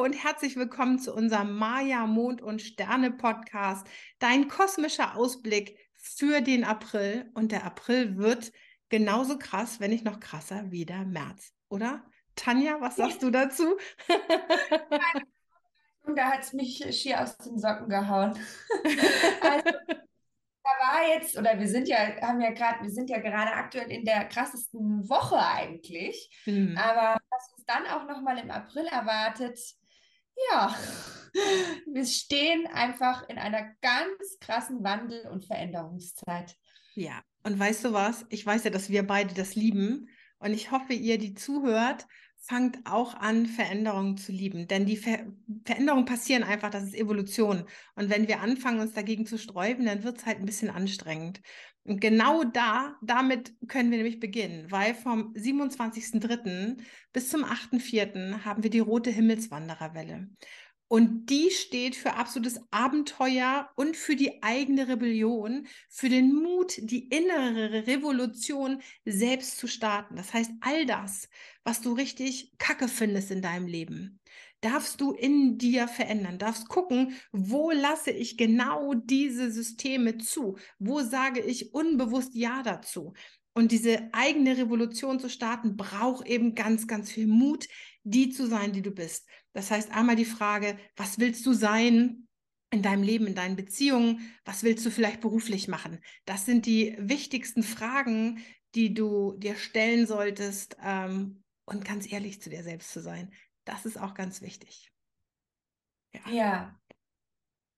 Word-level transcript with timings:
Hallo 0.00 0.06
und 0.06 0.24
herzlich 0.24 0.56
willkommen 0.56 0.98
zu 0.98 1.14
unserem 1.14 1.58
Maya, 1.58 2.06
Mond 2.06 2.40
und 2.40 2.62
Sterne 2.62 3.10
Podcast. 3.10 3.86
Dein 4.18 4.48
kosmischer 4.48 5.14
Ausblick 5.14 5.76
für 5.92 6.40
den 6.40 6.64
April. 6.64 7.30
Und 7.34 7.52
der 7.52 7.66
April 7.66 8.16
wird 8.16 8.50
genauso 8.88 9.38
krass, 9.38 9.78
wenn 9.78 9.90
nicht 9.90 10.06
noch 10.06 10.18
krasser 10.18 10.70
wie 10.70 10.86
der 10.86 11.04
März, 11.04 11.52
oder? 11.68 12.02
Tanja, 12.34 12.80
was 12.80 12.96
sagst 12.96 13.22
du 13.22 13.28
dazu? 13.28 13.76
da 16.16 16.32
hat 16.32 16.44
es 16.44 16.54
mich 16.54 16.82
schier 16.98 17.20
aus 17.20 17.36
den 17.36 17.58
Socken 17.58 17.90
gehauen. 17.90 18.30
also, 19.42 19.70
da 20.64 20.70
war 20.80 21.08
jetzt, 21.14 21.36
oder 21.36 21.58
wir 21.58 21.68
sind 21.68 21.88
ja, 21.88 21.98
haben 22.22 22.40
ja 22.40 22.52
gerade, 22.52 22.82
wir 22.82 22.90
sind 22.90 23.10
ja 23.10 23.18
gerade 23.18 23.52
aktuell 23.52 23.90
in 23.90 24.06
der 24.06 24.24
krassesten 24.24 25.06
Woche 25.10 25.36
eigentlich. 25.36 26.30
Mhm. 26.46 26.78
Aber 26.78 27.20
was 27.28 27.52
uns 27.54 27.66
dann 27.66 27.86
auch 27.86 28.08
nochmal 28.08 28.38
im 28.38 28.50
April 28.50 28.86
erwartet, 28.86 29.60
ja, 30.50 30.74
wir 31.92 32.06
stehen 32.06 32.66
einfach 32.68 33.28
in 33.28 33.38
einer 33.38 33.74
ganz 33.80 34.38
krassen 34.40 34.82
Wandel- 34.82 35.28
und 35.28 35.44
Veränderungszeit. 35.44 36.56
Ja, 36.94 37.22
und 37.44 37.58
weißt 37.58 37.84
du 37.84 37.92
was? 37.92 38.26
Ich 38.28 38.44
weiß 38.44 38.64
ja, 38.64 38.70
dass 38.70 38.90
wir 38.90 39.06
beide 39.06 39.34
das 39.34 39.54
lieben. 39.54 40.08
Und 40.38 40.52
ich 40.52 40.70
hoffe, 40.70 40.92
ihr, 40.92 41.18
die 41.18 41.34
zuhört, 41.34 42.06
fangt 42.40 42.78
auch 42.84 43.14
an, 43.14 43.46
Veränderungen 43.46 44.16
zu 44.16 44.32
lieben. 44.32 44.66
Denn 44.66 44.86
die 44.86 44.96
Ver 44.96 45.26
Veränderungen 45.64 46.06
passieren 46.06 46.42
einfach, 46.42 46.70
das 46.70 46.84
ist 46.84 46.94
Evolution. 46.94 47.64
Und 47.94 48.08
wenn 48.08 48.28
wir 48.28 48.40
anfangen, 48.40 48.80
uns 48.80 48.94
dagegen 48.94 49.26
zu 49.26 49.38
sträuben, 49.38 49.86
dann 49.86 50.02
wird 50.02 50.18
es 50.18 50.26
halt 50.26 50.38
ein 50.38 50.46
bisschen 50.46 50.70
anstrengend. 50.70 51.40
Und 51.84 52.00
genau 52.00 52.44
da, 52.44 52.96
damit 53.02 53.54
können 53.68 53.90
wir 53.90 53.98
nämlich 53.98 54.20
beginnen, 54.20 54.70
weil 54.70 54.94
vom 54.94 55.32
27.03. 55.34 56.78
bis 57.12 57.28
zum 57.30 57.44
8.04. 57.44 58.44
haben 58.44 58.62
wir 58.62 58.70
die 58.70 58.80
rote 58.80 59.10
Himmelswandererwelle. 59.10 60.28
Und 60.92 61.26
die 61.30 61.50
steht 61.52 61.94
für 61.94 62.14
absolutes 62.14 62.58
Abenteuer 62.72 63.70
und 63.76 63.96
für 63.96 64.16
die 64.16 64.42
eigene 64.42 64.88
Rebellion, 64.88 65.68
für 65.88 66.08
den 66.08 66.34
Mut, 66.34 66.78
die 66.80 67.06
innere 67.06 67.86
Revolution 67.86 68.82
selbst 69.04 69.56
zu 69.58 69.68
starten. 69.68 70.16
Das 70.16 70.34
heißt, 70.34 70.50
all 70.60 70.86
das, 70.86 71.28
was 71.62 71.80
du 71.80 71.92
richtig 71.92 72.50
kacke 72.58 72.88
findest 72.88 73.30
in 73.30 73.40
deinem 73.40 73.68
Leben, 73.68 74.18
darfst 74.62 75.00
du 75.00 75.12
in 75.12 75.58
dir 75.58 75.86
verändern, 75.86 76.38
darfst 76.38 76.68
gucken, 76.68 77.14
wo 77.30 77.70
lasse 77.70 78.10
ich 78.10 78.36
genau 78.36 78.94
diese 78.94 79.52
Systeme 79.52 80.18
zu, 80.18 80.58
wo 80.80 81.02
sage 81.02 81.40
ich 81.40 81.72
unbewusst 81.72 82.34
Ja 82.34 82.64
dazu. 82.64 83.12
Und 83.52 83.70
diese 83.70 84.08
eigene 84.12 84.56
Revolution 84.56 85.20
zu 85.20 85.28
starten, 85.28 85.76
braucht 85.76 86.26
eben 86.26 86.56
ganz, 86.56 86.88
ganz 86.88 87.12
viel 87.12 87.28
Mut, 87.28 87.68
die 88.02 88.30
zu 88.30 88.46
sein, 88.46 88.72
die 88.72 88.82
du 88.82 88.90
bist. 88.90 89.28
Das 89.52 89.70
heißt 89.70 89.90
einmal 89.90 90.16
die 90.16 90.24
Frage, 90.24 90.78
was 90.96 91.18
willst 91.18 91.44
du 91.46 91.52
sein? 91.52 92.26
in 92.70 92.82
deinem 92.82 93.02
Leben, 93.02 93.26
in 93.26 93.34
deinen 93.34 93.56
Beziehungen? 93.56 94.32
Was 94.44 94.62
willst 94.62 94.86
du 94.86 94.90
vielleicht 94.90 95.20
beruflich 95.20 95.68
machen? 95.68 95.98
Das 96.24 96.46
sind 96.46 96.66
die 96.66 96.94
wichtigsten 96.98 97.62
Fragen, 97.62 98.44
die 98.74 98.94
du 98.94 99.34
dir 99.36 99.56
stellen 99.56 100.06
solltest 100.06 100.76
ähm, 100.82 101.42
und 101.64 101.84
ganz 101.84 102.10
ehrlich 102.10 102.40
zu 102.40 102.48
dir 102.48 102.62
selbst 102.62 102.92
zu 102.92 103.00
sein. 103.00 103.32
Das 103.64 103.86
ist 103.86 103.98
auch 103.98 104.14
ganz 104.14 104.40
wichtig. 104.40 104.92
Ja. 106.12 106.30
ja. 106.30 106.79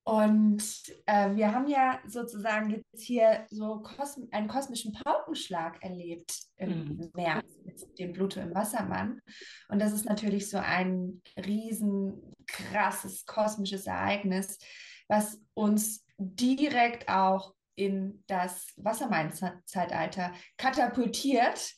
Und 0.05 0.65
äh, 1.07 1.35
wir 1.37 1.53
haben 1.55 1.69
ja 1.69 2.01
sozusagen 2.07 2.71
jetzt 2.71 3.03
hier 3.03 3.47
so 3.51 3.83
kosm 3.83 4.25
einen 4.33 4.49
kosmischen 4.49 4.93
Paukenschlag 4.93 5.81
erlebt 5.83 6.35
im 6.57 6.71
mhm. 6.71 7.11
März 7.15 7.47
mit 7.65 7.99
dem 7.99 8.13
Pluto 8.13 8.41
im 8.41 8.53
Wassermann. 8.53 9.21
Und 9.69 9.81
das 9.81 9.93
ist 9.93 10.05
natürlich 10.05 10.51
so 10.51 10.59
ein 10.59 11.23
riesen 11.37 12.35
krasses 12.49 13.25
kosmisches 13.27 13.87
Ereignis, 13.87 14.59
was 15.07 15.41
uns 15.55 16.05
direkt 16.19 17.09
auch 17.09 17.55
in 17.77 18.25
das 18.27 18.73
Wassermann-Zeitalter 18.77 20.33
katapultiert. 20.57 21.75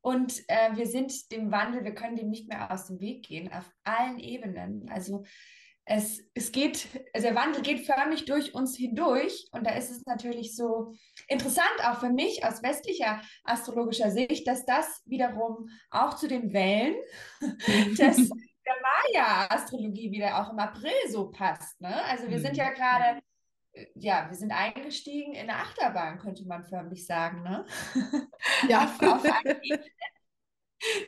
Und 0.00 0.42
äh, 0.48 0.74
wir 0.76 0.86
sind 0.86 1.30
dem 1.30 1.50
Wandel, 1.50 1.84
wir 1.84 1.94
können 1.94 2.16
dem 2.16 2.30
nicht 2.30 2.48
mehr 2.48 2.70
aus 2.70 2.86
dem 2.86 3.00
Weg 3.00 3.26
gehen, 3.26 3.52
auf 3.52 3.70
allen 3.84 4.18
Ebenen. 4.18 4.88
Also 4.88 5.24
es, 5.88 6.20
es 6.34 6.50
geht, 6.50 6.88
also 7.14 7.28
der 7.28 7.36
Wandel 7.36 7.62
geht 7.62 7.86
förmlich 7.86 8.24
durch 8.24 8.54
uns 8.54 8.76
hindurch 8.76 9.48
und 9.52 9.64
da 9.64 9.70
ist 9.70 9.90
es 9.90 10.04
natürlich 10.04 10.56
so 10.56 10.92
interessant, 11.28 11.84
auch 11.84 12.00
für 12.00 12.10
mich 12.10 12.44
aus 12.44 12.60
westlicher 12.62 13.22
astrologischer 13.44 14.10
Sicht, 14.10 14.48
dass 14.48 14.66
das 14.66 15.02
wiederum 15.06 15.68
auch 15.90 16.16
zu 16.16 16.26
den 16.26 16.52
Wellen 16.52 16.96
des, 17.40 18.28
der 18.28 18.74
Maya-Astrologie 19.14 20.10
wieder 20.10 20.42
auch 20.42 20.52
im 20.52 20.58
April 20.58 20.90
so 21.08 21.30
passt. 21.30 21.80
Ne? 21.80 22.02
Also 22.06 22.28
wir 22.28 22.40
sind 22.40 22.56
ja 22.56 22.70
mhm. 22.70 22.74
gerade, 22.74 23.20
ja, 23.94 24.26
wir 24.28 24.36
sind 24.36 24.50
eingestiegen 24.50 25.34
in 25.34 25.48
eine 25.48 25.60
Achterbahn, 25.60 26.18
könnte 26.18 26.44
man 26.48 26.64
förmlich 26.64 27.06
sagen. 27.06 27.44
Ne? 27.44 27.64
Ja. 28.68 28.84
auf, 29.00 29.00
auf 29.02 29.22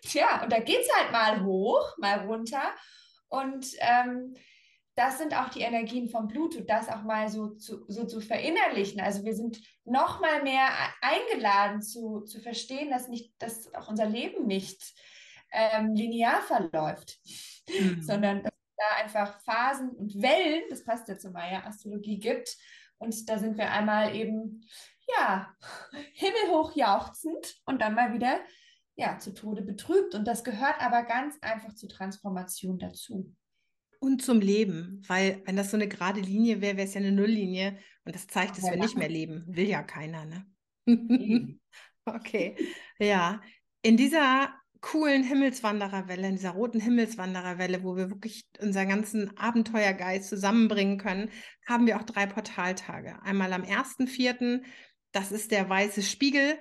Tja, 0.03 0.43
und 0.44 0.53
da 0.53 0.61
geht 0.61 0.81
es 0.81 0.97
halt 0.97 1.11
mal 1.11 1.44
hoch, 1.44 1.99
mal 1.99 2.21
runter. 2.27 2.62
Und 3.28 3.67
ähm, 3.81 4.34
das 4.98 5.16
sind 5.16 5.32
auch 5.32 5.48
die 5.48 5.60
Energien 5.60 6.09
von 6.09 6.26
Pluto, 6.26 6.60
das 6.60 6.88
auch 6.88 7.04
mal 7.04 7.28
so 7.28 7.50
zu, 7.50 7.84
so 7.86 8.04
zu 8.04 8.20
verinnerlichen. 8.20 9.00
Also 9.00 9.25
wir 9.25 9.32
sind 9.32 9.60
noch 9.84 10.20
mal 10.20 10.42
mehr 10.42 10.70
eingeladen 11.00 11.82
zu, 11.82 12.22
zu 12.22 12.41
verstehen, 12.41 12.91
dass, 12.91 13.06
nicht, 13.06 13.32
dass 13.38 13.72
auch 13.75 13.88
unser 13.88 14.06
Leben 14.06 14.48
nicht 14.48 14.82
ähm, 15.53 15.94
linear 15.94 16.42
verläuft, 16.42 17.20
mhm. 17.69 18.03
sondern 18.03 18.42
dass 18.42 18.53
es 18.53 18.75
da 18.76 19.04
einfach 19.04 19.41
Phasen 19.42 19.91
und 19.91 20.20
Wellen, 20.20 20.64
das 20.69 20.82
passt 20.82 21.06
ja 21.06 21.16
zur 21.16 21.31
Maya-Astrologie, 21.31 22.19
gibt. 22.19 22.56
Und 22.98 23.28
da 23.28 23.38
sind 23.38 23.56
wir 23.56 23.70
einmal 23.70 24.16
eben, 24.16 24.66
ja, 25.16 25.54
himmelhoch 26.12 26.75
jauchzend 26.75 27.54
und 27.66 27.81
dann 27.82 27.94
mal 27.94 28.12
wieder, 28.12 28.41
ja, 28.97 29.16
zu 29.20 29.32
Tode 29.32 29.62
betrübt. 29.62 30.16
Und 30.16 30.26
das 30.26 30.42
gehört 30.42 30.82
aber 30.82 31.04
ganz 31.04 31.37
einfach 31.41 31.72
zur 31.76 31.88
Transformation 31.88 32.81
dazu. 32.81 33.32
Und 34.00 34.22
zum 34.22 34.41
Leben, 34.41 35.03
weil 35.09 35.42
wenn 35.44 35.56
das 35.56 35.70
so 35.70 35.76
eine 35.76 35.88
gerade 35.88 36.20
Linie 36.20 36.60
wäre, 36.60 36.76
wäre 36.76 36.86
es 36.86 36.94
ja 36.94 37.00
eine 37.00 37.12
Nulllinie 37.12 37.78
und 38.04 38.14
das 38.14 38.26
zeigt, 38.26 38.56
dass 38.56 38.64
wir 38.64 38.76
nicht 38.76 38.97
mehr 38.97 39.09
leben. 39.09 39.44
Will 39.48 39.69
ja 39.69 39.82
keiner, 39.82 40.25
ne? 40.25 40.47
okay, 42.04 42.56
ja. 42.98 43.42
In 43.82 43.97
dieser 43.97 44.54
coolen 44.81 45.25
Himmelswandererwelle, 45.25 46.28
in 46.28 46.37
dieser 46.37 46.50
roten 46.50 46.81
Himmelswandererwelle, 46.81 47.82
wo 47.82 47.97
wir 47.97 48.10
wirklich 48.10 48.47
unseren 48.60 48.88
ganzen 48.88 49.37
Abenteuergeist 49.37 50.28
zusammenbringen 50.28 50.98
können, 50.98 51.31
haben 51.66 51.87
wir 51.87 51.97
auch 51.98 52.04
drei 52.04 52.26
Portaltage. 52.26 53.20
Einmal 53.22 53.53
am 53.53 53.62
1.4., 53.62 54.62
das 55.12 55.32
ist 55.32 55.50
der 55.50 55.69
weiße 55.69 56.03
Spiegel, 56.03 56.58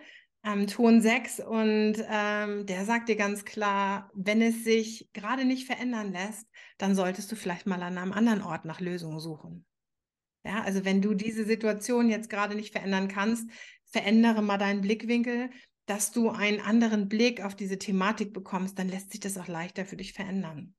ähm, 0.48 0.68
Ton 0.68 1.02
6 1.02 1.40
und 1.42 1.96
ähm, 2.10 2.66
der 2.66 2.86
sagt 2.86 3.10
dir 3.10 3.16
ganz 3.16 3.44
klar, 3.44 4.10
wenn 4.14 4.42
es 4.42 4.64
sich 4.64 5.10
gerade 5.14 5.46
nicht 5.46 5.66
verändern 5.66 6.12
lässt, 6.12 6.48
dann 6.78 6.96
solltest 6.96 7.32
du 7.32 7.36
vielleicht 7.36 7.66
mal 7.66 7.82
an 7.84 7.98
einem 7.98 8.14
anderen 8.14 8.42
Ort 8.42 8.66
nach 8.66 8.80
Lösungen 8.80 9.20
suchen. 9.20 9.66
Ja, 10.46 10.64
also 10.64 10.86
wenn 10.86 11.02
du 11.02 11.14
diese 11.14 11.44
Situation 11.44 12.10
jetzt 12.10 12.30
gerade 12.30 12.56
nicht 12.56 12.72
verändern 12.72 13.10
kannst, 13.10 13.50
verändere 13.86 14.42
mal 14.42 14.58
deinen 14.58 14.82
Blickwinkel, 14.82 15.50
dass 15.86 16.12
du 16.12 16.30
einen 16.30 16.62
anderen 16.62 17.10
Blick 17.10 17.42
auf 17.42 17.56
diese 17.56 17.78
Thematik 17.78 18.34
bekommst, 18.34 18.80
dann 18.80 18.90
lässt 18.90 19.12
sich 19.12 19.20
das 19.20 19.38
auch 19.38 19.48
leichter 19.48 19.86
für 19.86 19.98
dich 19.98 20.14
verändern. 20.14 20.76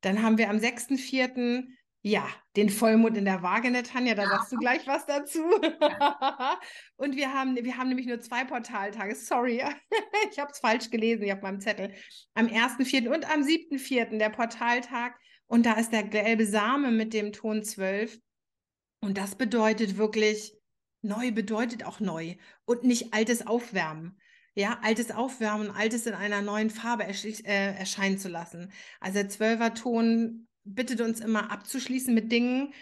Dann 0.00 0.22
haben 0.22 0.38
wir 0.38 0.48
am 0.48 0.56
6.4. 0.56 1.66
Ja, 2.02 2.26
den 2.56 2.70
Vollmond 2.70 3.18
in 3.18 3.26
der 3.26 3.42
Waage, 3.42 3.70
ne, 3.70 3.82
Tanja, 3.82 4.14
da 4.14 4.26
sagst 4.26 4.52
du 4.52 4.56
gleich 4.58 4.86
was 4.86 5.04
dazu. 5.04 5.42
und 6.96 7.16
wir 7.16 7.34
haben, 7.34 7.56
wir 7.56 7.76
haben 7.76 7.88
nämlich 7.88 8.06
nur 8.06 8.20
zwei 8.20 8.44
Portaltage. 8.44 9.14
Sorry, 9.14 9.62
ich 10.30 10.38
habe 10.38 10.50
es 10.50 10.58
falsch 10.58 10.90
gelesen 10.90 11.24
hier 11.24 11.34
auf 11.34 11.42
meinem 11.42 11.60
Zettel. 11.60 11.92
Am 12.34 12.46
1.4. 12.46 13.08
und 13.12 13.30
am 13.30 13.42
7.4. 13.42 14.16
der 14.18 14.30
Portaltag. 14.30 15.14
Und 15.46 15.66
da 15.66 15.74
ist 15.74 15.92
der 15.92 16.04
gelbe 16.04 16.46
Same 16.46 16.90
mit 16.90 17.12
dem 17.12 17.32
Ton 17.32 17.62
12. 17.62 18.18
Und 19.00 19.18
das 19.18 19.34
bedeutet 19.34 19.98
wirklich, 19.98 20.54
neu 21.02 21.32
bedeutet 21.32 21.84
auch 21.84 22.00
neu 22.00 22.36
und 22.64 22.84
nicht 22.84 23.12
altes 23.12 23.46
Aufwärmen 23.46 24.18
ja, 24.54 24.78
altes 24.82 25.10
Aufwärmen, 25.10 25.70
altes 25.70 26.06
in 26.06 26.14
einer 26.14 26.42
neuen 26.42 26.70
Farbe 26.70 27.04
äh, 27.04 27.78
erscheinen 27.78 28.18
zu 28.18 28.28
lassen. 28.28 28.72
Also 28.98 29.20
der 29.20 29.28
Zwölferton 29.28 30.48
bittet 30.74 31.00
uns 31.00 31.20
immer 31.20 31.50
abzuschließen 31.50 32.14
mit 32.14 32.32
Dingen. 32.32 32.72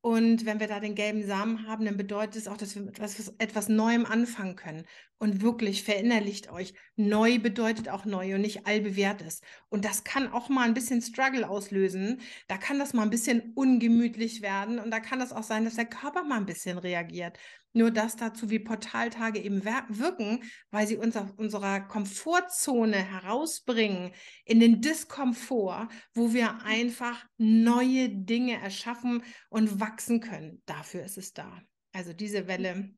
Und 0.00 0.46
wenn 0.46 0.60
wir 0.60 0.68
da 0.68 0.78
den 0.78 0.94
gelben 0.94 1.26
Samen 1.26 1.66
haben, 1.66 1.84
dann 1.84 1.96
bedeutet 1.96 2.36
es 2.36 2.48
auch, 2.48 2.56
dass 2.56 2.76
wir 2.76 2.82
mit 2.82 2.98
etwas, 2.98 3.34
etwas 3.38 3.68
Neuem 3.68 4.06
anfangen 4.06 4.54
können. 4.54 4.84
Und 5.18 5.42
wirklich 5.42 5.82
verinnerlicht 5.82 6.52
euch, 6.52 6.72
neu 6.94 7.40
bedeutet 7.40 7.88
auch 7.88 8.04
neu 8.04 8.36
und 8.36 8.42
nicht 8.42 8.66
allbewährtes. 8.66 9.40
Und 9.68 9.84
das 9.84 10.04
kann 10.04 10.32
auch 10.32 10.48
mal 10.48 10.68
ein 10.68 10.74
bisschen 10.74 11.02
Struggle 11.02 11.48
auslösen. 11.48 12.20
Da 12.46 12.56
kann 12.58 12.78
das 12.78 12.94
mal 12.94 13.02
ein 13.02 13.10
bisschen 13.10 13.52
ungemütlich 13.56 14.40
werden. 14.40 14.78
Und 14.78 14.92
da 14.92 15.00
kann 15.00 15.18
das 15.18 15.32
auch 15.32 15.42
sein, 15.42 15.64
dass 15.64 15.74
der 15.74 15.86
Körper 15.86 16.22
mal 16.22 16.36
ein 16.36 16.46
bisschen 16.46 16.78
reagiert. 16.78 17.36
Nur 17.72 17.90
dass 17.90 18.16
dazu 18.16 18.50
wie 18.50 18.58
Portaltage 18.58 19.38
eben 19.40 19.64
wirken, 19.64 20.42
weil 20.70 20.86
sie 20.86 20.96
uns 20.96 21.16
aus 21.16 21.30
unserer 21.36 21.80
Komfortzone 21.80 22.96
herausbringen, 22.96 24.12
in 24.44 24.60
den 24.60 24.80
Diskomfort, 24.80 25.88
wo 26.14 26.32
wir 26.32 26.62
einfach 26.64 27.24
neue 27.36 28.08
Dinge 28.08 28.60
erschaffen 28.60 29.22
und 29.50 29.80
wachsen 29.80 30.20
können. 30.20 30.62
Dafür 30.66 31.04
ist 31.04 31.18
es 31.18 31.34
da. 31.34 31.60
Also 31.92 32.12
diese 32.12 32.46
Welle, 32.46 32.90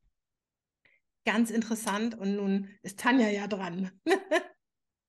ganz 1.25 1.51
interessant. 1.51 2.17
Und 2.17 2.37
nun 2.37 2.69
ist 2.83 3.01
Tanja 3.01 3.29
ja 3.29 3.47
dran. 3.47 3.91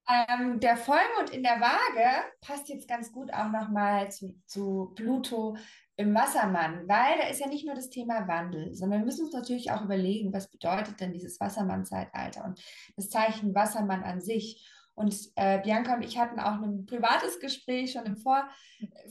Ähm, 0.09 0.59
der 0.59 0.77
Vollmond 0.77 1.29
in 1.29 1.43
der 1.43 1.61
Waage 1.61 2.25
passt 2.41 2.67
jetzt 2.69 2.87
ganz 2.87 3.11
gut 3.11 3.31
auch 3.33 3.49
nochmal 3.49 4.11
zu, 4.11 4.35
zu 4.45 4.91
Pluto 4.95 5.55
im 5.97 6.15
Wassermann, 6.15 6.87
weil 6.87 7.19
da 7.19 7.27
ist 7.27 7.39
ja 7.39 7.47
nicht 7.47 7.65
nur 7.65 7.75
das 7.75 7.89
Thema 7.89 8.27
Wandel, 8.27 8.73
sondern 8.73 9.01
wir 9.01 9.05
müssen 9.05 9.25
uns 9.25 9.33
natürlich 9.33 9.71
auch 9.71 9.83
überlegen, 9.83 10.33
was 10.33 10.49
bedeutet 10.49 10.99
denn 10.99 11.13
dieses 11.13 11.39
Wassermann-Zeitalter 11.39 12.45
und 12.45 12.61
das 12.95 13.09
Zeichen 13.09 13.53
Wassermann 13.53 14.03
an 14.03 14.21
sich. 14.21 14.67
Und 14.93 15.15
äh, 15.35 15.59
Bianca 15.61 15.95
und 15.95 16.03
ich 16.03 16.17
hatten 16.17 16.39
auch 16.39 16.61
ein 16.61 16.85
privates 16.85 17.39
Gespräch 17.39 17.93
schon 17.93 18.05
im 18.05 18.17
Vor 18.17 18.47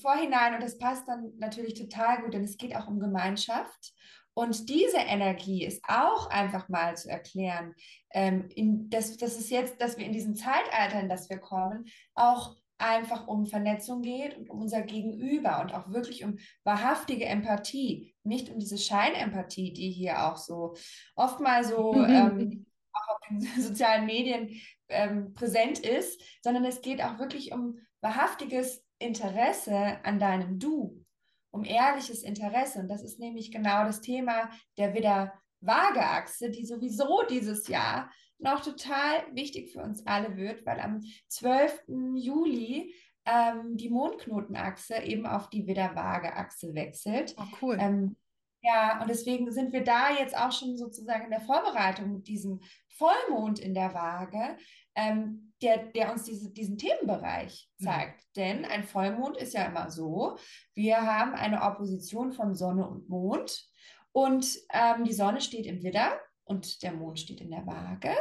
Vorhinein 0.01 0.55
und 0.55 0.63
das 0.63 0.79
passt 0.79 1.09
dann 1.09 1.33
natürlich 1.39 1.75
total 1.75 2.23
gut, 2.23 2.35
denn 2.35 2.45
es 2.45 2.57
geht 2.57 2.77
auch 2.77 2.87
um 2.87 3.01
Gemeinschaft. 3.01 3.93
Und 4.35 4.69
diese 4.69 4.99
Energie 4.99 5.65
ist 5.65 5.83
auch 5.89 6.31
einfach 6.31 6.69
mal 6.69 6.97
zu 6.97 7.11
erklären, 7.11 7.75
ähm, 8.13 8.49
in, 8.55 8.89
dass, 8.89 9.17
dass 9.17 9.37
es 9.37 9.51
jetzt, 9.51 9.81
dass 9.81 9.99
wir 9.99 10.07
in 10.07 10.13
diesem 10.13 10.35
Zeitalter, 10.35 11.01
in 11.01 11.09
das 11.09 11.29
wir 11.29 11.39
kommen, 11.39 11.87
auch 12.15 12.57
einfach 12.81 13.27
um 13.27 13.47
Vernetzung 13.47 14.03
geht 14.03 14.37
und 14.37 14.51
um 14.51 14.61
unser 14.61 14.83
Gegenüber 14.83 15.61
und 15.61 15.75
auch 15.75 15.91
wirklich 15.91 16.25
um 16.25 16.39
wahrhaftige 16.65 17.27
Empathie, 17.27 18.15
nicht 18.25 18.49
um 18.51 18.59
diese 18.59 18.79
Scheinempathie, 18.79 19.73
die 19.73 19.91
hier 19.91 20.27
auch 20.27 20.37
so 20.37 20.75
oft 21.15 21.41
mal 21.41 21.65
so 21.65 21.95
ähm, 22.05 22.67
auch 22.93 23.15
auf 23.15 23.21
den 23.29 23.41
sozialen 23.61 24.07
Medien 24.07 24.51
ähm, 24.89 25.33
präsent 25.35 25.79
ist, 25.79 26.21
sondern 26.43 26.65
es 26.65 26.81
geht 26.81 27.03
auch 27.03 27.19
wirklich 27.19 27.53
um 27.53 27.79
wahrhaftiges 28.01 28.85
Interesse 28.99 29.99
an 30.05 30.19
deinem 30.19 30.59
Du 30.59 31.05
um 31.51 31.65
ehrliches 31.65 32.23
Interesse. 32.23 32.79
Und 32.79 32.89
das 32.89 33.03
ist 33.03 33.19
nämlich 33.19 33.51
genau 33.51 33.85
das 33.85 34.01
Thema 34.01 34.51
der 34.79 34.95
Widder-Waage-Achse, 34.95 36.51
die 36.51 36.65
sowieso 36.65 37.23
dieses 37.29 37.69
Jahr 37.69 38.11
noch 38.43 38.63
total 38.63 39.25
wichtig 39.33 39.73
für 39.73 39.83
uns 39.83 40.07
alle 40.07 40.37
wird, 40.37 40.65
weil 40.67 40.81
am 40.81 41.01
12. 41.29 41.85
Juli 42.15 42.95
ähm, 43.25 43.77
die 43.77 43.91
Mondknotenachse 43.91 45.03
eben 45.03 45.27
auf 45.27 45.51
die 45.51 45.67
Widder-Waage-Achse 45.67 46.75
wechselt. 46.75 47.35
Oh, 47.39 47.45
cool. 47.61 47.77
Ähm, 47.79 48.17
ja, 48.63 49.01
und 49.01 49.09
deswegen 49.09 49.51
sind 49.53 49.73
wir 49.73 49.83
da 49.83 50.11
jetzt 50.11 50.37
auch 50.37 50.53
schon 50.53 50.77
sozusagen 50.77 51.25
in 51.25 51.31
der 51.31 51.41
Vorbereitung 51.41 52.13
mit 52.13 52.29
diesem 52.29 52.61
Vollmond 52.89 53.59
in 53.59 53.75
der 53.75 53.95
Waage, 53.95 54.59
ähm, 54.95 55.53
der, 55.63 55.87
der 55.87 56.13
uns 56.13 56.25
diese, 56.25 56.53
diesen 56.53 56.77
Themenbereich 56.77 57.71
mhm. 57.79 57.85
zeigt. 57.85 58.21
Mhm. 58.21 58.33
Denn 58.37 58.65
ein 58.67 58.85
Vollmond 58.85 59.37
ist 59.39 59.55
ja 59.55 59.65
immer 59.65 59.91
so, 59.91 60.37
wir 60.75 61.01
haben 61.01 61.35
eine 61.35 61.63
Opposition 61.63 62.33
von 62.33 62.55
Sonne 62.55 62.87
und 62.87 63.09
Mond 63.09 63.67
und 64.13 64.59
ähm, 64.73 65.05
die 65.05 65.15
Sonne 65.15 65.41
steht 65.41 65.67
im 65.67 65.83
Widder 65.83 66.21
und 66.51 66.83
der 66.83 66.93
Mond 66.93 67.21
steht 67.21 67.41
in 67.41 67.51
der 67.51 67.67
Waage 67.67 68.15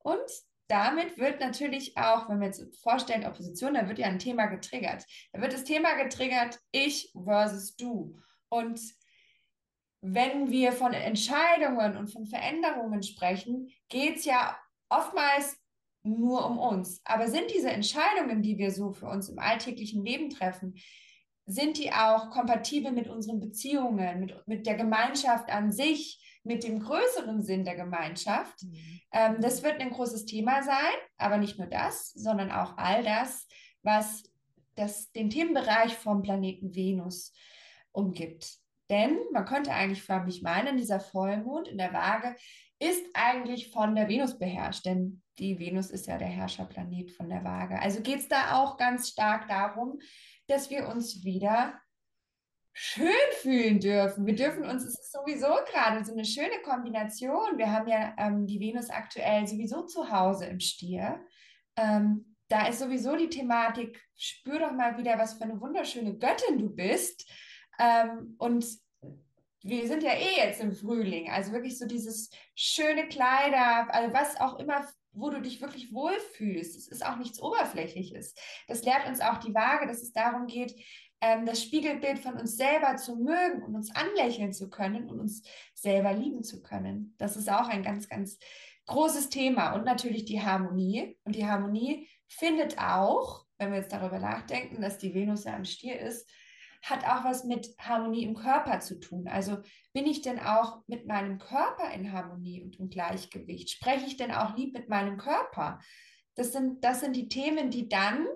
und 0.00 0.18
damit 0.68 1.18
wird 1.18 1.40
natürlich 1.40 1.96
auch, 1.98 2.28
wenn 2.28 2.40
wir 2.40 2.46
jetzt 2.46 2.80
vorstellen, 2.82 3.26
Opposition, 3.26 3.74
da 3.74 3.86
wird 3.86 3.98
ja 3.98 4.06
ein 4.06 4.18
Thema 4.18 4.46
getriggert. 4.46 5.04
Da 5.32 5.42
wird 5.42 5.52
das 5.52 5.64
Thema 5.64 5.94
getriggert, 6.02 6.58
ich 6.72 7.12
versus 7.12 7.76
du. 7.76 8.18
Und 8.48 8.80
wenn 10.00 10.50
wir 10.50 10.72
von 10.72 10.94
Entscheidungen 10.94 11.98
und 11.98 12.08
von 12.08 12.26
Veränderungen 12.26 13.02
sprechen, 13.02 13.70
geht 13.90 14.16
es 14.16 14.24
ja 14.24 14.58
oftmals 14.88 15.56
nur 16.02 16.46
um 16.46 16.58
uns. 16.58 17.02
Aber 17.04 17.28
sind 17.28 17.50
diese 17.54 17.70
Entscheidungen, 17.70 18.42
die 18.42 18.56
wir 18.56 18.70
so 18.70 18.92
für 18.92 19.06
uns 19.06 19.28
im 19.28 19.38
alltäglichen 19.38 20.02
Leben 20.02 20.30
treffen, 20.30 20.76
sind 21.46 21.76
die 21.76 21.92
auch 21.92 22.30
kompatibel 22.30 22.90
mit 22.90 23.08
unseren 23.08 23.38
Beziehungen, 23.38 24.20
mit, 24.20 24.48
mit 24.48 24.66
der 24.66 24.76
Gemeinschaft 24.76 25.50
an 25.50 25.72
sich, 25.72 26.33
mit 26.44 26.62
dem 26.62 26.80
größeren 26.80 27.42
Sinn 27.42 27.64
der 27.64 27.74
Gemeinschaft? 27.74 28.62
Mhm. 28.62 29.00
Ähm, 29.12 29.36
das 29.40 29.62
wird 29.62 29.80
ein 29.80 29.90
großes 29.90 30.26
Thema 30.26 30.62
sein, 30.62 30.94
aber 31.16 31.38
nicht 31.38 31.58
nur 31.58 31.66
das, 31.66 32.12
sondern 32.12 32.50
auch 32.50 32.76
all 32.76 33.02
das, 33.02 33.48
was 33.82 34.24
das, 34.76 35.10
den 35.12 35.30
Themenbereich 35.30 35.94
vom 35.94 36.22
Planeten 36.22 36.74
Venus 36.74 37.32
umgibt. 37.92 38.58
Denn 38.90 39.18
man 39.32 39.46
könnte 39.46 39.72
eigentlich 39.72 40.02
förmlich 40.02 40.42
meinen, 40.42 40.76
dieser 40.76 41.00
Vollmond 41.00 41.68
in 41.68 41.78
der 41.78 41.92
Waage 41.92 42.36
ist 42.78 43.04
eigentlich 43.14 43.70
von 43.70 43.94
der 43.94 44.08
Venus 44.08 44.38
beherrscht, 44.38 44.84
denn 44.84 45.22
die 45.38 45.58
Venus 45.58 45.90
ist 45.90 46.06
ja 46.06 46.18
der 46.18 46.28
Herrscherplanet 46.28 47.12
von 47.12 47.28
der 47.28 47.44
Waage. 47.44 47.80
Also 47.80 48.02
geht 48.02 48.20
es 48.20 48.28
da 48.28 48.56
auch 48.56 48.76
ganz 48.76 49.08
stark 49.08 49.48
darum, 49.48 49.98
dass 50.48 50.70
wir 50.70 50.88
uns 50.88 51.24
wieder 51.24 51.80
schön 52.74 53.30
fühlen 53.40 53.78
dürfen. 53.78 54.26
Wir 54.26 54.34
dürfen 54.34 54.64
uns, 54.64 54.84
es 54.84 54.98
ist 54.98 55.12
sowieso 55.12 55.46
gerade 55.70 56.04
so 56.04 56.12
eine 56.12 56.24
schöne 56.24 56.60
Kombination. 56.64 57.56
Wir 57.56 57.70
haben 57.70 57.86
ja 57.86 58.14
ähm, 58.18 58.46
die 58.46 58.58
Venus 58.58 58.90
aktuell 58.90 59.46
sowieso 59.46 59.82
zu 59.82 60.10
Hause 60.10 60.46
im 60.46 60.58
Stier. 60.58 61.24
Ähm, 61.76 62.36
da 62.48 62.66
ist 62.66 62.80
sowieso 62.80 63.16
die 63.16 63.30
Thematik, 63.30 64.02
spür 64.16 64.58
doch 64.58 64.72
mal 64.72 64.98
wieder, 64.98 65.18
was 65.18 65.34
für 65.34 65.44
eine 65.44 65.60
wunderschöne 65.60 66.18
Göttin 66.18 66.58
du 66.58 66.68
bist. 66.68 67.30
Ähm, 67.78 68.34
und 68.38 68.66
wir 69.62 69.86
sind 69.86 70.02
ja 70.02 70.12
eh 70.12 70.36
jetzt 70.36 70.60
im 70.60 70.72
Frühling, 70.72 71.30
also 71.30 71.52
wirklich 71.52 71.78
so 71.78 71.86
dieses 71.86 72.28
schöne 72.54 73.08
Kleider, 73.08 73.92
also 73.94 74.12
was 74.12 74.38
auch 74.38 74.58
immer, 74.58 74.86
wo 75.12 75.30
du 75.30 75.40
dich 75.40 75.60
wirklich 75.60 75.92
wohlfühlst. 75.92 76.76
Es 76.76 76.88
ist 76.88 77.06
auch 77.06 77.16
nichts 77.16 77.40
Oberflächliches. 77.40 78.34
Das 78.66 78.82
lehrt 78.82 79.06
uns 79.06 79.20
auch 79.20 79.38
die 79.38 79.54
Waage, 79.54 79.86
dass 79.86 80.02
es 80.02 80.12
darum 80.12 80.46
geht, 80.46 80.74
ähm, 81.20 81.46
das 81.46 81.62
Spiegelbild 81.62 82.18
von 82.18 82.34
uns 82.34 82.56
selber 82.56 82.96
zu 82.96 83.16
mögen 83.16 83.62
und 83.62 83.74
uns 83.74 83.94
anlächeln 83.94 84.52
zu 84.52 84.70
können 84.70 85.08
und 85.08 85.20
uns 85.20 85.42
selber 85.74 86.12
lieben 86.12 86.42
zu 86.42 86.62
können. 86.62 87.14
Das 87.18 87.36
ist 87.36 87.50
auch 87.50 87.68
ein 87.68 87.82
ganz, 87.82 88.08
ganz 88.08 88.38
großes 88.86 89.28
Thema. 89.30 89.74
Und 89.74 89.84
natürlich 89.84 90.24
die 90.24 90.42
Harmonie. 90.42 91.18
Und 91.24 91.34
die 91.36 91.46
Harmonie 91.46 92.08
findet 92.28 92.78
auch, 92.78 93.46
wenn 93.58 93.70
wir 93.70 93.78
jetzt 93.78 93.92
darüber 93.92 94.18
nachdenken, 94.18 94.82
dass 94.82 94.98
die 94.98 95.14
Venus 95.14 95.44
ja 95.44 95.56
im 95.56 95.64
Stier 95.64 95.98
ist, 95.98 96.28
hat 96.82 97.04
auch 97.04 97.24
was 97.24 97.44
mit 97.44 97.74
Harmonie 97.78 98.24
im 98.24 98.34
Körper 98.34 98.80
zu 98.80 99.00
tun. 99.00 99.26
Also 99.26 99.58
bin 99.94 100.06
ich 100.06 100.20
denn 100.20 100.38
auch 100.38 100.82
mit 100.86 101.06
meinem 101.06 101.38
Körper 101.38 101.90
in 101.94 102.12
Harmonie 102.12 102.62
und 102.62 102.78
im 102.78 102.90
Gleichgewicht? 102.90 103.70
Spreche 103.70 104.06
ich 104.06 104.18
denn 104.18 104.30
auch 104.30 104.56
lieb 104.56 104.74
mit 104.74 104.88
meinem 104.88 105.16
Körper? 105.16 105.80
Das 106.34 106.52
sind, 106.52 106.84
das 106.84 107.00
sind 107.00 107.16
die 107.16 107.28
Themen, 107.28 107.70
die 107.70 107.88
dann, 107.88 108.26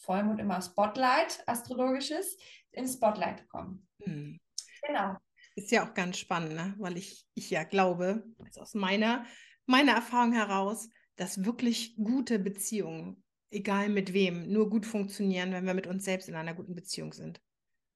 Vollmond 0.00 0.40
immer 0.40 0.60
Spotlight, 0.62 1.42
astrologisches, 1.46 2.36
ins 2.72 2.94
Spotlight 2.94 3.48
kommen. 3.48 3.86
Hm. 4.02 4.40
Genau. 4.86 5.16
Ist 5.56 5.70
ja 5.70 5.86
auch 5.86 5.94
ganz 5.94 6.18
spannend, 6.18 6.54
ne? 6.54 6.74
weil 6.78 6.96
ich, 6.96 7.26
ich 7.34 7.50
ja 7.50 7.64
glaube, 7.64 8.24
also 8.42 8.62
aus 8.62 8.74
meiner, 8.74 9.26
meiner 9.66 9.92
Erfahrung 9.92 10.32
heraus, 10.32 10.88
dass 11.16 11.44
wirklich 11.44 11.96
gute 11.96 12.38
Beziehungen, 12.38 13.22
egal 13.50 13.88
mit 13.88 14.12
wem, 14.12 14.50
nur 14.50 14.70
gut 14.70 14.86
funktionieren, 14.86 15.52
wenn 15.52 15.66
wir 15.66 15.74
mit 15.74 15.86
uns 15.86 16.04
selbst 16.04 16.28
in 16.28 16.34
einer 16.34 16.54
guten 16.54 16.74
Beziehung 16.74 17.12
sind. 17.12 17.42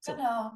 So. 0.01 0.15
Genau. 0.15 0.53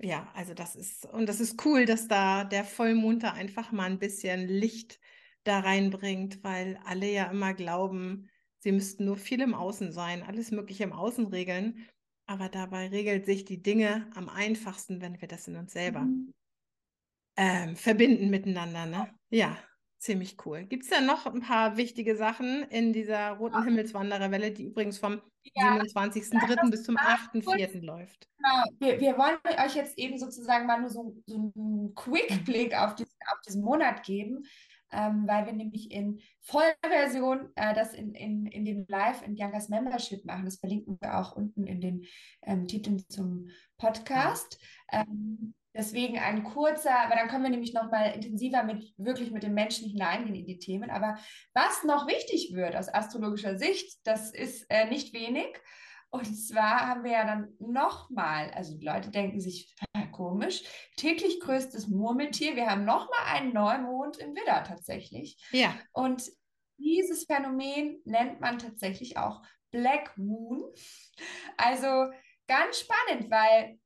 Ja, 0.00 0.28
also 0.34 0.54
das 0.54 0.74
ist, 0.74 1.06
und 1.06 1.28
das 1.28 1.38
ist 1.38 1.64
cool, 1.64 1.86
dass 1.86 2.08
da 2.08 2.42
der 2.42 2.64
Vollmond 2.64 3.22
da 3.22 3.32
einfach 3.32 3.70
mal 3.70 3.84
ein 3.84 4.00
bisschen 4.00 4.48
Licht 4.48 4.98
da 5.44 5.60
reinbringt, 5.60 6.42
weil 6.42 6.80
alle 6.84 7.10
ja 7.10 7.30
immer 7.30 7.54
glauben, 7.54 8.28
sie 8.64 8.72
müssten 8.72 9.04
nur 9.04 9.18
viel 9.18 9.42
im 9.42 9.54
Außen 9.54 9.92
sein, 9.92 10.22
alles 10.22 10.50
Mögliche 10.50 10.84
im 10.84 10.92
Außen 10.92 11.26
regeln. 11.26 11.86
Aber 12.26 12.48
dabei 12.48 12.88
regelt 12.88 13.26
sich 13.26 13.44
die 13.44 13.62
Dinge 13.62 14.10
am 14.14 14.30
einfachsten, 14.30 15.02
wenn 15.02 15.20
wir 15.20 15.28
das 15.28 15.46
in 15.46 15.56
uns 15.56 15.74
selber 15.74 16.00
mhm. 16.00 16.32
ähm, 17.36 17.76
verbinden 17.76 18.30
miteinander. 18.30 18.86
Ne? 18.86 19.14
Ja, 19.28 19.58
ziemlich 19.98 20.38
cool. 20.46 20.64
Gibt 20.64 20.84
es 20.84 20.88
da 20.88 21.02
noch 21.02 21.26
ein 21.26 21.42
paar 21.42 21.76
wichtige 21.76 22.16
Sachen 22.16 22.62
in 22.70 22.94
dieser 22.94 23.32
roten 23.32 23.62
Himmelswandererwelle, 23.62 24.52
die 24.52 24.64
übrigens 24.64 24.96
vom 24.96 25.20
ja. 25.54 25.76
27.03. 25.82 26.70
bis 26.70 26.84
zum 26.84 26.96
8.04. 26.96 27.84
läuft? 27.84 28.26
Genau. 28.38 28.64
Wir, 28.78 28.98
wir, 28.98 29.18
wollen 29.18 29.36
euch 29.62 29.74
jetzt 29.74 29.98
eben 29.98 30.16
sozusagen 30.16 30.66
mal 30.66 30.80
nur 30.80 30.88
so, 30.88 31.14
so 31.26 31.52
einen 31.54 31.94
Quick-Blick 31.94 32.74
auf 32.74 32.94
diesen, 32.94 33.12
auf 33.30 33.40
diesen 33.46 33.62
Monat 33.62 34.02
geben, 34.04 34.46
ähm, 34.94 35.24
weil 35.26 35.46
wir 35.46 35.52
nämlich 35.52 35.90
in 35.90 36.20
Vollversion 36.42 37.50
äh, 37.56 37.74
das 37.74 37.94
in, 37.94 38.14
in, 38.14 38.46
in 38.46 38.64
dem 38.64 38.86
Live 38.88 39.22
in 39.26 39.34
Biancas 39.34 39.68
Membership 39.68 40.24
machen. 40.24 40.44
Das 40.44 40.56
verlinken 40.56 40.98
wir 41.00 41.18
auch 41.18 41.34
unten 41.36 41.66
in 41.66 41.80
den 41.80 42.04
ähm, 42.42 42.66
Titeln 42.66 43.04
zum 43.08 43.48
Podcast. 43.76 44.58
Ähm, 44.92 45.54
Deswegen 45.76 46.20
ein 46.20 46.44
kurzer, 46.44 46.96
aber 47.00 47.16
dann 47.16 47.26
können 47.26 47.42
wir 47.42 47.50
nämlich 47.50 47.74
noch 47.74 47.90
mal 47.90 48.12
intensiver 48.12 48.62
mit 48.62 48.94
wirklich 48.96 49.32
mit 49.32 49.42
den 49.42 49.54
Menschen 49.54 49.88
hineingehen 49.88 50.36
in 50.36 50.46
die 50.46 50.60
Themen. 50.60 50.88
Aber 50.88 51.18
was 51.52 51.82
noch 51.82 52.06
wichtig 52.06 52.52
wird 52.54 52.76
aus 52.76 52.88
astrologischer 52.88 53.58
Sicht, 53.58 53.98
das 54.04 54.32
ist 54.32 54.66
äh, 54.68 54.88
nicht 54.88 55.12
wenig. 55.12 55.48
Und 56.14 56.32
zwar 56.36 56.86
haben 56.86 57.02
wir 57.02 57.10
ja 57.10 57.24
dann 57.24 57.54
nochmal, 57.58 58.48
also 58.52 58.78
die 58.78 58.86
Leute 58.86 59.10
denken 59.10 59.40
sich, 59.40 59.74
komisch, 60.12 60.62
täglich 60.96 61.40
größtes 61.40 61.88
Murmeltier. 61.88 62.54
Wir 62.54 62.70
haben 62.70 62.84
nochmal 62.84 63.18
einen 63.26 63.52
Neumond 63.52 64.18
im 64.18 64.32
Widder 64.36 64.62
tatsächlich. 64.62 65.36
Ja. 65.50 65.74
Und 65.90 66.30
dieses 66.78 67.24
Phänomen 67.24 68.00
nennt 68.04 68.40
man 68.40 68.60
tatsächlich 68.60 69.16
auch 69.16 69.42
Black 69.72 70.16
Moon. 70.16 70.62
Also 71.56 72.12
ganz 72.46 72.78
spannend, 72.78 73.28
weil 73.28 73.80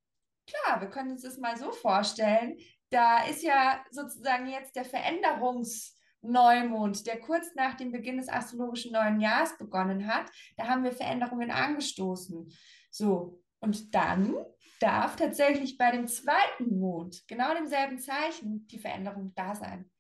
klar, 0.46 0.82
wir 0.82 0.90
können 0.90 1.12
uns 1.12 1.22
das 1.22 1.38
mal 1.38 1.56
so 1.56 1.72
vorstellen. 1.72 2.58
Da 2.90 3.24
ist 3.24 3.42
ja 3.42 3.82
sozusagen 3.90 4.48
jetzt 4.48 4.76
der 4.76 4.84
Veränderungs- 4.84 5.97
Neumond, 6.22 7.06
der 7.06 7.20
kurz 7.20 7.54
nach 7.54 7.74
dem 7.74 7.92
Beginn 7.92 8.18
des 8.18 8.28
astrologischen 8.28 8.92
neuen 8.92 9.20
Jahres 9.20 9.56
begonnen 9.56 10.06
hat, 10.06 10.30
da 10.56 10.66
haben 10.66 10.84
wir 10.84 10.92
Veränderungen 10.92 11.50
angestoßen. 11.50 12.52
So, 12.90 13.42
und 13.60 13.94
dann 13.94 14.34
darf 14.80 15.16
tatsächlich 15.16 15.78
bei 15.78 15.90
dem 15.90 16.06
zweiten 16.06 16.78
Mond, 16.78 17.26
genau 17.26 17.52
demselben 17.54 17.98
Zeichen, 17.98 18.66
die 18.68 18.78
Veränderung 18.78 19.32
da 19.34 19.54
sein. 19.54 19.90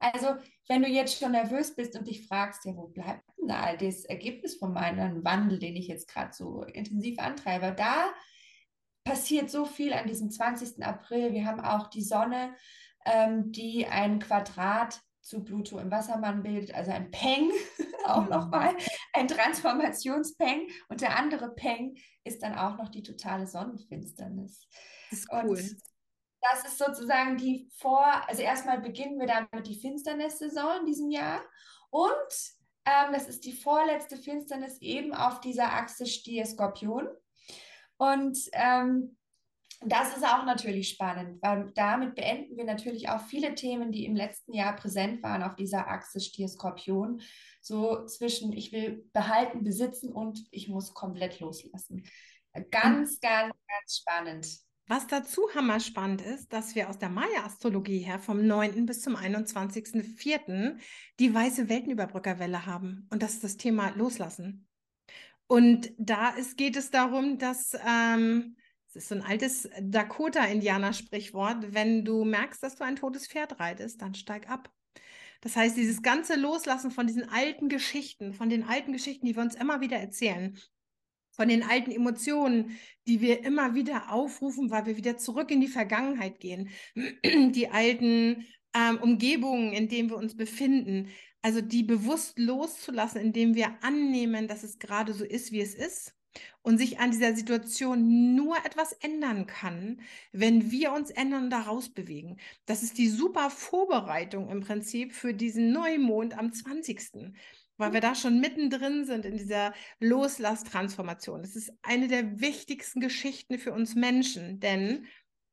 Also, 0.00 0.36
wenn 0.68 0.82
du 0.82 0.88
jetzt 0.88 1.18
schon 1.18 1.32
nervös 1.32 1.74
bist 1.74 1.96
und 1.96 2.06
dich 2.06 2.26
fragst, 2.26 2.64
ja, 2.64 2.76
wo 2.76 2.88
bleibt 2.88 3.22
denn 3.38 3.48
da 3.48 3.74
das 3.76 4.04
Ergebnis 4.04 4.56
von 4.56 4.72
meinem 4.72 5.24
Wandel, 5.24 5.58
den 5.58 5.76
ich 5.76 5.86
jetzt 5.86 6.08
gerade 6.08 6.32
so 6.32 6.62
intensiv 6.62 7.18
antreibe, 7.18 7.74
da 7.76 8.12
passiert 9.04 9.50
so 9.50 9.64
viel 9.64 9.92
an 9.92 10.06
diesem 10.06 10.30
20. 10.30 10.84
April. 10.84 11.32
Wir 11.32 11.46
haben 11.46 11.60
auch 11.60 11.88
die 11.88 12.02
Sonne, 12.02 12.54
ähm, 13.06 13.52
die 13.52 13.86
ein 13.86 14.18
Quadrat 14.18 15.00
zu 15.24 15.42
Pluto 15.42 15.78
im 15.78 15.90
Wassermann 15.90 16.42
bildet, 16.42 16.74
also 16.74 16.92
ein 16.92 17.10
Peng, 17.10 17.50
auch 18.06 18.24
mhm. 18.24 18.30
nochmal, 18.30 18.76
ein 19.14 19.26
Transformationspeng. 19.26 20.68
Und 20.88 21.00
der 21.00 21.18
andere 21.18 21.54
Peng 21.54 21.96
ist 22.24 22.42
dann 22.42 22.54
auch 22.54 22.76
noch 22.76 22.90
die 22.90 23.02
totale 23.02 23.46
Sonnenfinsternis. 23.46 24.68
Das 25.10 25.18
ist 25.20 25.32
cool. 25.32 25.48
Und 25.50 25.76
das 26.40 26.66
ist 26.66 26.78
sozusagen 26.78 27.38
die 27.38 27.70
Vor-, 27.78 28.28
also 28.28 28.42
erstmal 28.42 28.80
beginnen 28.80 29.18
wir 29.18 29.26
damit 29.26 29.66
die 29.66 29.80
Finsternissaison 29.80 30.80
in 30.80 30.86
diesem 30.86 31.10
Jahr. 31.10 31.40
Und 31.88 32.12
ähm, 32.84 33.12
das 33.12 33.28
ist 33.28 33.46
die 33.46 33.56
vorletzte 33.56 34.18
Finsternis 34.18 34.78
eben 34.82 35.14
auf 35.14 35.40
dieser 35.40 35.72
Achse 35.72 36.04
Stier-Skorpion. 36.04 37.08
Und 37.96 38.38
ähm, 38.52 39.16
das 39.86 40.16
ist 40.16 40.24
auch 40.24 40.44
natürlich 40.44 40.88
spannend, 40.88 41.42
weil 41.42 41.70
damit 41.74 42.14
beenden 42.14 42.56
wir 42.56 42.64
natürlich 42.64 43.08
auch 43.08 43.20
viele 43.20 43.54
Themen, 43.54 43.92
die 43.92 44.04
im 44.04 44.14
letzten 44.14 44.52
Jahr 44.52 44.74
präsent 44.74 45.22
waren 45.22 45.42
auf 45.42 45.56
dieser 45.56 45.88
Achse 45.88 46.20
Stier-Skorpion. 46.20 47.20
So 47.60 48.04
zwischen 48.06 48.52
ich 48.52 48.72
will 48.72 49.08
behalten, 49.12 49.64
besitzen 49.64 50.12
und 50.12 50.44
ich 50.50 50.68
muss 50.68 50.94
komplett 50.94 51.40
loslassen. 51.40 52.04
Ganz, 52.70 53.20
ganz, 53.20 53.52
ganz 53.68 53.96
spannend. 53.98 54.46
Was 54.86 55.06
dazu 55.06 55.48
hammerspannend 55.54 56.20
ist, 56.20 56.52
dass 56.52 56.74
wir 56.74 56.90
aus 56.90 56.98
der 56.98 57.08
Maya-Astrologie 57.08 58.00
her 58.00 58.18
vom 58.18 58.46
9. 58.46 58.84
bis 58.84 59.00
zum 59.00 59.16
21.04. 59.16 60.78
die 61.18 61.34
weiße 61.34 61.70
Weltenüberbrückerwelle 61.70 62.66
haben. 62.66 63.08
Und 63.10 63.22
das 63.22 63.34
ist 63.34 63.44
das 63.44 63.56
Thema 63.56 63.90
Loslassen. 63.96 64.68
Und 65.46 65.92
da 65.98 66.30
ist, 66.30 66.58
geht 66.58 66.76
es 66.76 66.90
darum, 66.90 67.38
dass 67.38 67.74
ähm, 67.86 68.56
das 68.94 69.02
ist 69.02 69.08
so 69.08 69.16
ein 69.16 69.22
altes 69.22 69.68
Dakota-Indianer-Sprichwort. 69.80 71.74
Wenn 71.74 72.04
du 72.04 72.24
merkst, 72.24 72.62
dass 72.62 72.76
du 72.76 72.84
ein 72.84 72.94
totes 72.94 73.26
Pferd 73.26 73.58
reitest, 73.58 74.00
dann 74.00 74.14
steig 74.14 74.48
ab. 74.48 74.72
Das 75.40 75.56
heißt, 75.56 75.76
dieses 75.76 76.00
ganze 76.00 76.36
Loslassen 76.36 76.92
von 76.92 77.08
diesen 77.08 77.28
alten 77.28 77.68
Geschichten, 77.68 78.34
von 78.34 78.48
den 78.48 78.62
alten 78.62 78.92
Geschichten, 78.92 79.26
die 79.26 79.34
wir 79.34 79.42
uns 79.42 79.56
immer 79.56 79.80
wieder 79.80 79.96
erzählen, 79.96 80.56
von 81.32 81.48
den 81.48 81.64
alten 81.64 81.90
Emotionen, 81.90 82.78
die 83.08 83.20
wir 83.20 83.42
immer 83.42 83.74
wieder 83.74 84.12
aufrufen, 84.12 84.70
weil 84.70 84.86
wir 84.86 84.96
wieder 84.96 85.16
zurück 85.18 85.50
in 85.50 85.60
die 85.60 85.66
Vergangenheit 85.66 86.38
gehen, 86.38 86.70
die 87.24 87.68
alten 87.68 88.46
ähm, 88.74 88.98
Umgebungen, 89.02 89.72
in 89.72 89.88
denen 89.88 90.08
wir 90.08 90.16
uns 90.16 90.36
befinden, 90.36 91.08
also 91.42 91.60
die 91.60 91.82
bewusst 91.82 92.38
loszulassen, 92.38 93.20
indem 93.20 93.56
wir 93.56 93.82
annehmen, 93.82 94.46
dass 94.46 94.62
es 94.62 94.78
gerade 94.78 95.12
so 95.12 95.24
ist, 95.24 95.50
wie 95.50 95.60
es 95.60 95.74
ist 95.74 96.14
und 96.62 96.78
sich 96.78 96.98
an 96.98 97.10
dieser 97.10 97.34
Situation 97.34 98.34
nur 98.34 98.56
etwas 98.64 98.92
ändern 98.92 99.46
kann, 99.46 100.00
wenn 100.32 100.70
wir 100.70 100.92
uns 100.92 101.10
ändern 101.10 101.44
und 101.44 101.50
daraus 101.50 101.90
bewegen. 101.90 102.38
Das 102.64 102.82
ist 102.82 102.96
die 102.96 103.08
super 103.08 103.50
Vorbereitung 103.50 104.50
im 104.50 104.60
Prinzip 104.60 105.12
für 105.12 105.34
diesen 105.34 105.72
Neumond 105.72 106.36
am 106.38 106.52
20. 106.52 107.34
Weil 107.76 107.92
wir 107.92 108.00
da 108.00 108.10
mhm. 108.10 108.14
schon 108.14 108.40
mittendrin 108.40 109.04
sind 109.04 109.26
in 109.26 109.36
dieser 109.36 109.74
Loslasstransformation. 110.00 111.42
Das 111.42 111.54
ist 111.54 111.72
eine 111.82 112.08
der 112.08 112.40
wichtigsten 112.40 113.00
Geschichten 113.00 113.58
für 113.58 113.72
uns 113.72 113.94
Menschen, 113.94 114.60
denn 114.60 115.06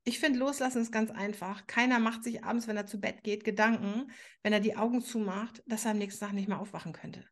ich 0.04 0.20
finde, 0.20 0.40
loslassen 0.40 0.82
ist 0.82 0.92
ganz 0.92 1.12
einfach. 1.12 1.68
Keiner 1.68 2.00
macht 2.00 2.24
sich 2.24 2.44
abends, 2.44 2.68
wenn 2.68 2.78
er 2.78 2.88
zu 2.88 3.00
Bett 3.00 3.22
geht, 3.22 3.44
Gedanken, 3.44 4.12
wenn 4.42 4.54
er 4.54 4.60
die 4.60 4.76
Augen 4.76 5.02
zumacht, 5.02 5.62
dass 5.68 5.86
er 5.86 5.92
am 5.92 6.00
nächsten 6.00 6.26
Tag 6.26 6.34
nicht 6.34 6.48
mehr 6.48 6.60
aufwachen 6.60 6.94
könnte. 6.94 7.24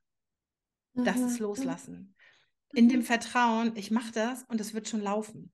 Das 0.94 1.18
mhm. 1.18 1.28
ist 1.28 1.40
Loslassen 1.40 2.16
in 2.74 2.90
dem 2.90 3.00
mhm. 3.00 3.06
Vertrauen, 3.06 3.76
ich 3.76 3.92
mache 3.92 4.12
das 4.12 4.44
und 4.44 4.62
es 4.62 4.74
wird 4.74 4.88
schon 4.88 5.02
laufen. 5.02 5.52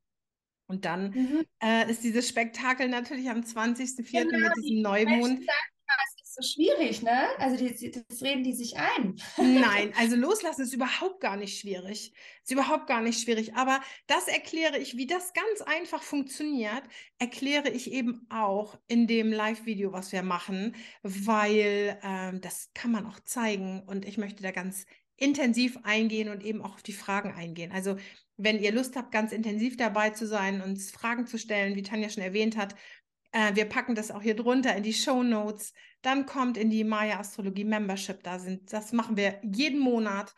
Und 0.68 0.86
dann 0.86 1.12
mhm. 1.12 1.46
äh, 1.62 1.90
ist 1.90 2.04
dieses 2.04 2.28
Spektakel 2.28 2.88
natürlich 2.90 3.30
am 3.30 3.42
20.04. 3.42 4.12
Genau, 4.12 4.50
mit 4.50 4.58
diesem 4.58 4.82
Neumond. 4.82 5.42
Es 5.42 6.24
ist 6.24 6.36
so 6.36 6.42
schwierig, 6.42 7.04
ne? 7.04 7.28
Also 7.38 7.56
die, 7.58 7.92
das 7.92 8.22
reden 8.24 8.44
die 8.44 8.54
sich 8.54 8.76
ein. 8.78 9.16
Nein, 9.38 9.94
also 9.98 10.16
loslassen 10.16 10.64
ist 10.64 10.74
überhaupt 10.74 11.22
gar 11.22 11.38
nicht 11.38 11.60
schwierig. 11.60 12.14
Ist 12.44 12.52
überhaupt 12.52 12.88
gar 12.88 13.02
nicht 13.02 13.22
schwierig. 13.22 13.56
Aber 13.56 13.80
das 14.08 14.28
erkläre 14.28 14.80
ich, 14.80 14.98
wie 14.98 15.06
das 15.06 15.34
ganz 15.34 15.62
einfach 15.62 16.02
funktioniert, 16.02 16.84
erkläre 17.20 17.70
ich 17.70 17.92
eben 17.92 18.26
auch 18.32 18.80
in 18.88 19.06
dem 19.06 19.32
Live-Video, 19.32 19.94
was 19.94 20.12
wir 20.12 20.24
machen, 20.24 20.76
weil 21.04 22.00
ähm, 22.02 22.42
das 22.42 22.72
kann 22.74 22.92
man 22.92 23.06
auch 23.06 23.20
zeigen. 23.20 23.84
Und 23.86 24.06
ich 24.06 24.18
möchte 24.18 24.42
da 24.42 24.50
ganz 24.50 24.88
intensiv 25.18 25.78
eingehen 25.84 26.30
und 26.30 26.44
eben 26.44 26.62
auch 26.62 26.76
auf 26.76 26.84
die 26.84 26.94
Fragen 26.94 27.34
eingehen. 27.34 27.72
Also 27.72 27.98
wenn 28.38 28.60
ihr 28.60 28.72
Lust 28.72 28.96
habt, 28.96 29.12
ganz 29.12 29.32
intensiv 29.32 29.78
dabei 29.78 30.10
zu 30.10 30.28
sein, 30.28 30.62
uns 30.62 30.92
Fragen 30.92 31.26
zu 31.26 31.38
stellen, 31.38 31.76
wie 31.76 31.84
Tanja 31.84 32.10
schon 32.10 32.24
erwähnt 32.24 32.58
hat, 32.58 32.76
äh, 33.32 33.56
wir 33.56 33.66
packen 33.66 33.96
das 33.96 34.12
auch 34.12 34.22
hier 34.22 34.36
drunter 34.36 34.76
in 34.76 34.84
die 34.84 34.94
Show 34.94 35.24
Notes. 35.24 35.74
Dann 36.02 36.26
kommt 36.26 36.58
in 36.58 36.70
die 36.70 36.84
Maya 36.84 37.20
Astrologie 37.20 37.64
Membership. 37.64 38.24
Da 38.24 38.40
sind, 38.40 38.72
das 38.74 38.92
machen 38.92 39.18
wir 39.18 39.40
jeden 39.44 39.80
Monat 39.80 40.34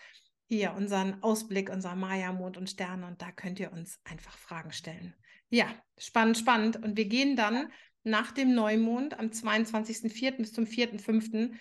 hier 0.48 0.74
unseren 0.74 1.22
Ausblick, 1.24 1.70
unser 1.70 1.96
Maya 1.96 2.32
Mond 2.32 2.58
und 2.58 2.70
Sterne 2.70 3.06
und 3.06 3.22
da 3.22 3.32
könnt 3.32 3.60
ihr 3.60 3.72
uns 3.74 4.00
einfach 4.06 4.38
Fragen 4.38 4.72
stellen. 4.72 5.14
Ja, 5.50 5.68
spannend, 5.98 6.38
spannend. 6.38 6.78
Und 6.84 6.98
wir 6.98 7.06
gehen 7.06 7.36
dann 7.36 7.72
nach 8.04 8.32
dem 8.32 8.54
Neumond 8.54 9.20
am 9.20 9.28
22.04. 9.28 10.38
bis 10.38 10.54
zum 10.54 10.66
4.05. 10.66 11.52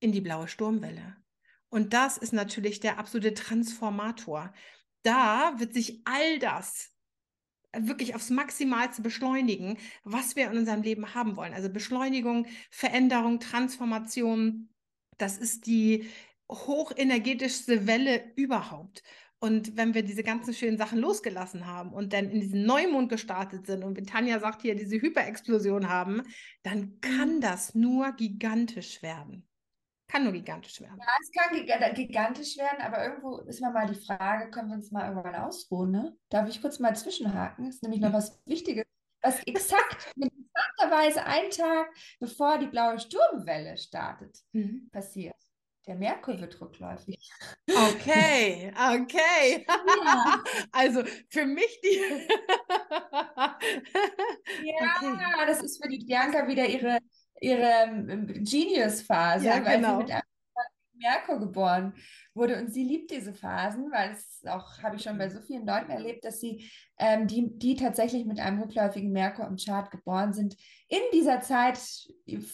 in 0.00 0.12
die 0.12 0.20
blaue 0.20 0.48
Sturmwelle. 0.48 1.16
Und 1.72 1.94
das 1.94 2.18
ist 2.18 2.34
natürlich 2.34 2.80
der 2.80 2.98
absolute 2.98 3.32
Transformator. 3.32 4.52
Da 5.04 5.54
wird 5.56 5.72
sich 5.72 6.02
all 6.04 6.38
das 6.38 6.90
wirklich 7.74 8.14
aufs 8.14 8.28
Maximalste 8.28 9.00
beschleunigen, 9.00 9.78
was 10.04 10.36
wir 10.36 10.50
in 10.50 10.58
unserem 10.58 10.82
Leben 10.82 11.14
haben 11.14 11.34
wollen. 11.34 11.54
Also 11.54 11.70
Beschleunigung, 11.70 12.46
Veränderung, 12.70 13.40
Transformation, 13.40 14.68
das 15.16 15.38
ist 15.38 15.66
die 15.66 16.10
hochenergetischste 16.50 17.86
Welle 17.86 18.22
überhaupt. 18.36 19.02
Und 19.38 19.74
wenn 19.74 19.94
wir 19.94 20.02
diese 20.02 20.22
ganzen 20.22 20.52
schönen 20.52 20.76
Sachen 20.76 20.98
losgelassen 20.98 21.66
haben 21.66 21.94
und 21.94 22.12
dann 22.12 22.28
in 22.28 22.42
diesen 22.42 22.66
Neumond 22.66 23.08
gestartet 23.08 23.66
sind 23.66 23.82
und 23.82 23.96
wie 23.96 24.02
Tanja 24.02 24.40
sagt 24.40 24.60
hier, 24.60 24.74
diese 24.74 25.00
Hyperexplosion 25.00 25.88
haben, 25.88 26.20
dann 26.64 27.00
kann 27.00 27.36
mhm. 27.36 27.40
das 27.40 27.74
nur 27.74 28.12
gigantisch 28.12 29.02
werden. 29.02 29.48
Kann 30.12 30.24
nur 30.24 30.32
gigantisch 30.34 30.78
werden. 30.82 30.98
Ja, 30.98 31.06
es 31.22 31.30
kann 31.32 31.94
gigantisch 31.94 32.58
werden, 32.58 32.82
aber 32.82 33.02
irgendwo 33.02 33.38
ist 33.38 33.62
mir 33.62 33.70
mal 33.70 33.86
die 33.86 33.94
Frage, 33.98 34.50
können 34.50 34.68
wir 34.68 34.76
uns 34.76 34.90
mal 34.90 35.08
irgendwann 35.08 35.36
ausruhen, 35.36 35.90
ne? 35.90 36.14
Darf 36.28 36.50
ich 36.50 36.60
kurz 36.60 36.78
mal 36.78 36.94
zwischenhaken? 36.94 37.64
Das 37.64 37.76
ist 37.76 37.82
nämlich 37.82 38.02
noch 38.02 38.12
was 38.12 38.38
Wichtiges, 38.44 38.84
was 39.22 39.42
exakt, 39.44 40.12
interessanterweise 40.16 41.24
einen 41.24 41.50
Tag 41.50 41.88
bevor 42.20 42.58
die 42.58 42.66
blaue 42.66 42.98
Sturmwelle 42.98 43.78
startet, 43.78 44.38
mhm. 44.52 44.90
passiert. 44.92 45.34
Der 45.86 45.94
Merkur 45.94 46.38
wird 46.38 46.60
rückläufig. 46.60 47.32
Okay, 47.66 48.70
okay. 48.76 49.66
Ja. 49.66 50.44
Also 50.72 51.04
für 51.30 51.46
mich 51.46 51.80
die. 51.82 51.96
ja, 54.62 54.86
okay. 55.00 55.46
das 55.46 55.62
ist 55.62 55.82
für 55.82 55.88
die 55.88 56.04
Bianca 56.04 56.46
wieder 56.46 56.66
ihre 56.66 56.98
ihre 57.42 57.70
ähm, 57.84 58.26
Genius-Phase, 58.26 59.46
ja, 59.46 59.64
weil 59.64 59.76
genau. 59.76 59.96
sie 59.96 60.02
mit 60.04 60.10
einem 60.12 60.22
Merkur 60.94 61.40
geboren 61.40 61.94
wurde 62.34 62.58
und 62.58 62.72
sie 62.72 62.84
liebt 62.84 63.10
diese 63.10 63.34
Phasen, 63.34 63.90
weil 63.90 64.12
es 64.12 64.42
auch, 64.46 64.82
habe 64.82 64.96
ich 64.96 65.02
schon 65.02 65.18
bei 65.18 65.28
so 65.28 65.40
vielen 65.40 65.66
Leuten 65.66 65.90
erlebt, 65.90 66.24
dass 66.24 66.40
sie, 66.40 66.70
ähm, 66.98 67.26
die, 67.26 67.58
die 67.58 67.74
tatsächlich 67.74 68.24
mit 68.24 68.38
einem 68.40 68.62
rückläufigen 68.62 69.12
Merkur 69.12 69.46
im 69.46 69.56
Chart 69.56 69.90
geboren 69.90 70.32
sind, 70.32 70.56
in 70.88 71.00
dieser 71.12 71.40
Zeit 71.40 71.78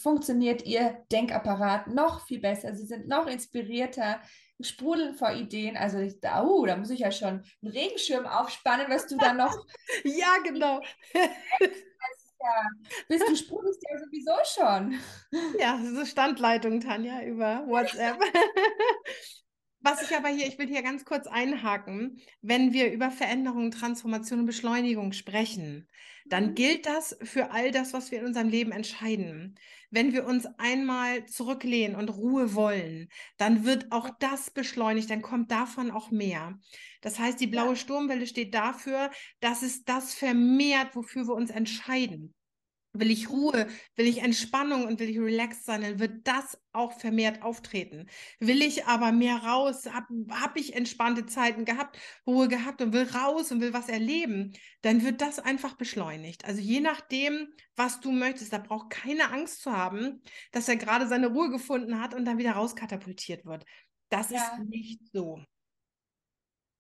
funktioniert 0.00 0.66
ihr 0.66 1.04
Denkapparat 1.12 1.88
noch 1.88 2.26
viel 2.26 2.40
besser, 2.40 2.74
sie 2.74 2.86
sind 2.86 3.06
noch 3.06 3.26
inspirierter, 3.26 4.20
sprudeln 4.60 5.14
vor 5.14 5.32
Ideen. 5.32 5.76
Also 5.76 5.98
ich, 5.98 6.16
oh, 6.42 6.66
da 6.66 6.76
muss 6.76 6.90
ich 6.90 7.00
ja 7.00 7.12
schon 7.12 7.44
einen 7.62 7.72
Regenschirm 7.72 8.26
aufspannen, 8.26 8.86
was 8.88 9.06
du 9.06 9.16
dann 9.16 9.36
noch. 9.36 9.54
ja, 10.04 10.36
genau. 10.42 10.80
ja, 12.40 12.66
bist 13.08 13.28
du 13.28 13.36
sprudelst 13.36 13.82
ja 13.88 13.98
sowieso 13.98 14.32
schon. 14.44 14.98
Ja, 15.58 15.80
so 15.94 16.04
Standleitung, 16.04 16.80
Tanja, 16.80 17.22
über 17.22 17.64
WhatsApp. 17.68 18.18
Was 19.80 20.02
ich 20.02 20.16
aber 20.16 20.28
hier, 20.28 20.46
ich 20.46 20.58
will 20.58 20.66
hier 20.66 20.82
ganz 20.82 21.04
kurz 21.04 21.28
einhaken, 21.28 22.20
wenn 22.42 22.72
wir 22.72 22.92
über 22.92 23.10
Veränderung, 23.10 23.70
Transformation 23.70 24.40
und 24.40 24.46
Beschleunigung 24.46 25.12
sprechen, 25.12 25.88
dann 26.26 26.48
mhm. 26.48 26.54
gilt 26.54 26.86
das 26.86 27.16
für 27.22 27.52
all 27.52 27.70
das, 27.70 27.92
was 27.92 28.10
wir 28.10 28.18
in 28.20 28.26
unserem 28.26 28.48
Leben 28.48 28.72
entscheiden. 28.72 29.56
Wenn 29.90 30.12
wir 30.12 30.26
uns 30.26 30.46
einmal 30.58 31.26
zurücklehnen 31.26 31.96
und 31.96 32.10
Ruhe 32.10 32.54
wollen, 32.54 33.08
dann 33.36 33.64
wird 33.64 33.90
auch 33.90 34.10
das 34.18 34.50
beschleunigt, 34.50 35.10
dann 35.10 35.22
kommt 35.22 35.50
davon 35.50 35.90
auch 35.90 36.10
mehr. 36.10 36.58
Das 37.00 37.18
heißt, 37.18 37.40
die 37.40 37.46
blaue 37.46 37.76
Sturmwelle 37.76 38.26
steht 38.26 38.54
dafür, 38.54 39.10
dass 39.40 39.62
es 39.62 39.84
das 39.84 40.12
vermehrt, 40.12 40.96
wofür 40.96 41.26
wir 41.26 41.34
uns 41.34 41.50
entscheiden. 41.50 42.34
Will 42.92 43.10
ich 43.10 43.28
Ruhe, 43.28 43.66
will 43.96 44.06
ich 44.06 44.22
Entspannung 44.22 44.86
und 44.86 44.98
will 44.98 45.10
ich 45.10 45.18
relaxed 45.18 45.64
sein, 45.64 45.82
dann 45.82 45.98
wird 45.98 46.26
das 46.26 46.58
auch 46.72 46.92
vermehrt 46.92 47.42
auftreten. 47.42 48.06
Will 48.40 48.62
ich 48.62 48.86
aber 48.86 49.12
mehr 49.12 49.36
raus, 49.36 49.86
habe 49.92 50.06
hab 50.30 50.56
ich 50.56 50.74
entspannte 50.74 51.26
Zeiten 51.26 51.64
gehabt, 51.64 51.98
Ruhe 52.26 52.48
gehabt 52.48 52.80
und 52.80 52.92
will 52.92 53.08
raus 53.08 53.52
und 53.52 53.60
will 53.60 53.72
was 53.72 53.88
erleben, 53.88 54.54
dann 54.82 55.04
wird 55.04 55.20
das 55.20 55.38
einfach 55.38 55.74
beschleunigt. 55.74 56.44
Also 56.44 56.60
je 56.60 56.80
nachdem, 56.80 57.48
was 57.76 58.00
du 58.00 58.10
möchtest, 58.10 58.52
da 58.52 58.58
braucht 58.58 58.90
keine 58.90 59.30
Angst 59.30 59.62
zu 59.62 59.72
haben, 59.72 60.22
dass 60.52 60.68
er 60.68 60.76
gerade 60.76 61.06
seine 61.06 61.28
Ruhe 61.28 61.50
gefunden 61.50 62.00
hat 62.00 62.14
und 62.14 62.24
dann 62.24 62.38
wieder 62.38 62.52
rauskatapultiert 62.52 63.44
wird. 63.44 63.64
Das 64.08 64.30
ja. 64.30 64.42
ist 64.42 64.68
nicht 64.68 65.00
so. 65.12 65.42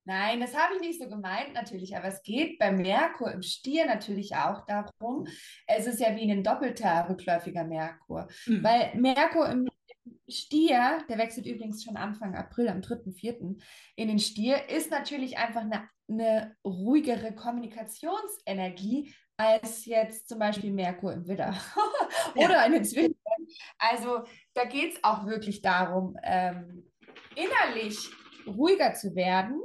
Nein, 0.08 0.40
das 0.40 0.56
habe 0.56 0.76
ich 0.76 0.80
nicht 0.80 0.98
so 0.98 1.06
gemeint 1.06 1.52
natürlich, 1.52 1.94
aber 1.94 2.06
es 2.06 2.22
geht 2.22 2.58
bei 2.58 2.72
Merkur 2.72 3.30
im 3.30 3.42
Stier 3.42 3.84
natürlich 3.84 4.34
auch 4.36 4.64
darum, 4.64 5.26
es 5.66 5.86
ist 5.86 6.00
ja 6.00 6.16
wie 6.16 6.32
ein 6.32 6.42
doppelter 6.42 7.10
rückläufiger 7.10 7.64
Merkur, 7.64 8.26
mhm. 8.46 8.64
weil 8.64 8.94
Merkur 8.94 9.46
im 9.50 9.68
Stier, 10.26 11.04
der 11.10 11.18
wechselt 11.18 11.44
übrigens 11.44 11.84
schon 11.84 11.98
Anfang 11.98 12.34
April, 12.36 12.70
am 12.70 12.80
3.4. 12.80 13.60
in 13.96 14.08
den 14.08 14.18
Stier, 14.18 14.70
ist 14.70 14.90
natürlich 14.90 15.36
einfach 15.36 15.60
eine, 15.60 15.86
eine 16.08 16.56
ruhigere 16.64 17.34
Kommunikationsenergie 17.34 19.14
als 19.36 19.84
jetzt 19.84 20.26
zum 20.26 20.38
Beispiel 20.38 20.72
Merkur 20.72 21.12
im 21.12 21.28
Widder 21.28 21.54
oder 22.34 22.54
ja. 22.54 22.60
einen 22.62 22.82
Zwilling. 22.82 23.14
Also 23.78 24.22
da 24.54 24.64
geht 24.64 24.94
es 24.94 25.04
auch 25.04 25.26
wirklich 25.26 25.60
darum, 25.60 26.16
ähm, 26.22 26.90
innerlich 27.36 28.08
ruhiger 28.46 28.94
zu 28.94 29.14
werden 29.14 29.60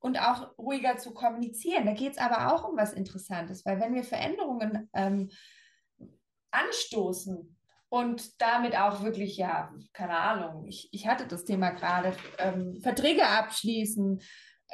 und 0.00 0.18
auch 0.18 0.56
ruhiger 0.58 0.96
zu 0.96 1.12
kommunizieren. 1.12 1.86
Da 1.86 1.92
geht 1.92 2.12
es 2.12 2.18
aber 2.18 2.52
auch 2.52 2.68
um 2.68 2.76
was 2.76 2.92
Interessantes, 2.92 3.64
weil 3.64 3.80
wenn 3.80 3.94
wir 3.94 4.04
Veränderungen 4.04 4.88
ähm, 4.94 5.30
anstoßen 6.50 7.56
und 7.88 8.40
damit 8.40 8.78
auch 8.78 9.02
wirklich, 9.02 9.36
ja, 9.36 9.72
keine 9.92 10.18
Ahnung, 10.18 10.66
ich, 10.66 10.88
ich 10.92 11.06
hatte 11.06 11.26
das 11.26 11.44
Thema 11.44 11.70
gerade, 11.70 12.16
ähm, 12.38 12.80
Verträge 12.80 13.26
abschließen, 13.26 14.20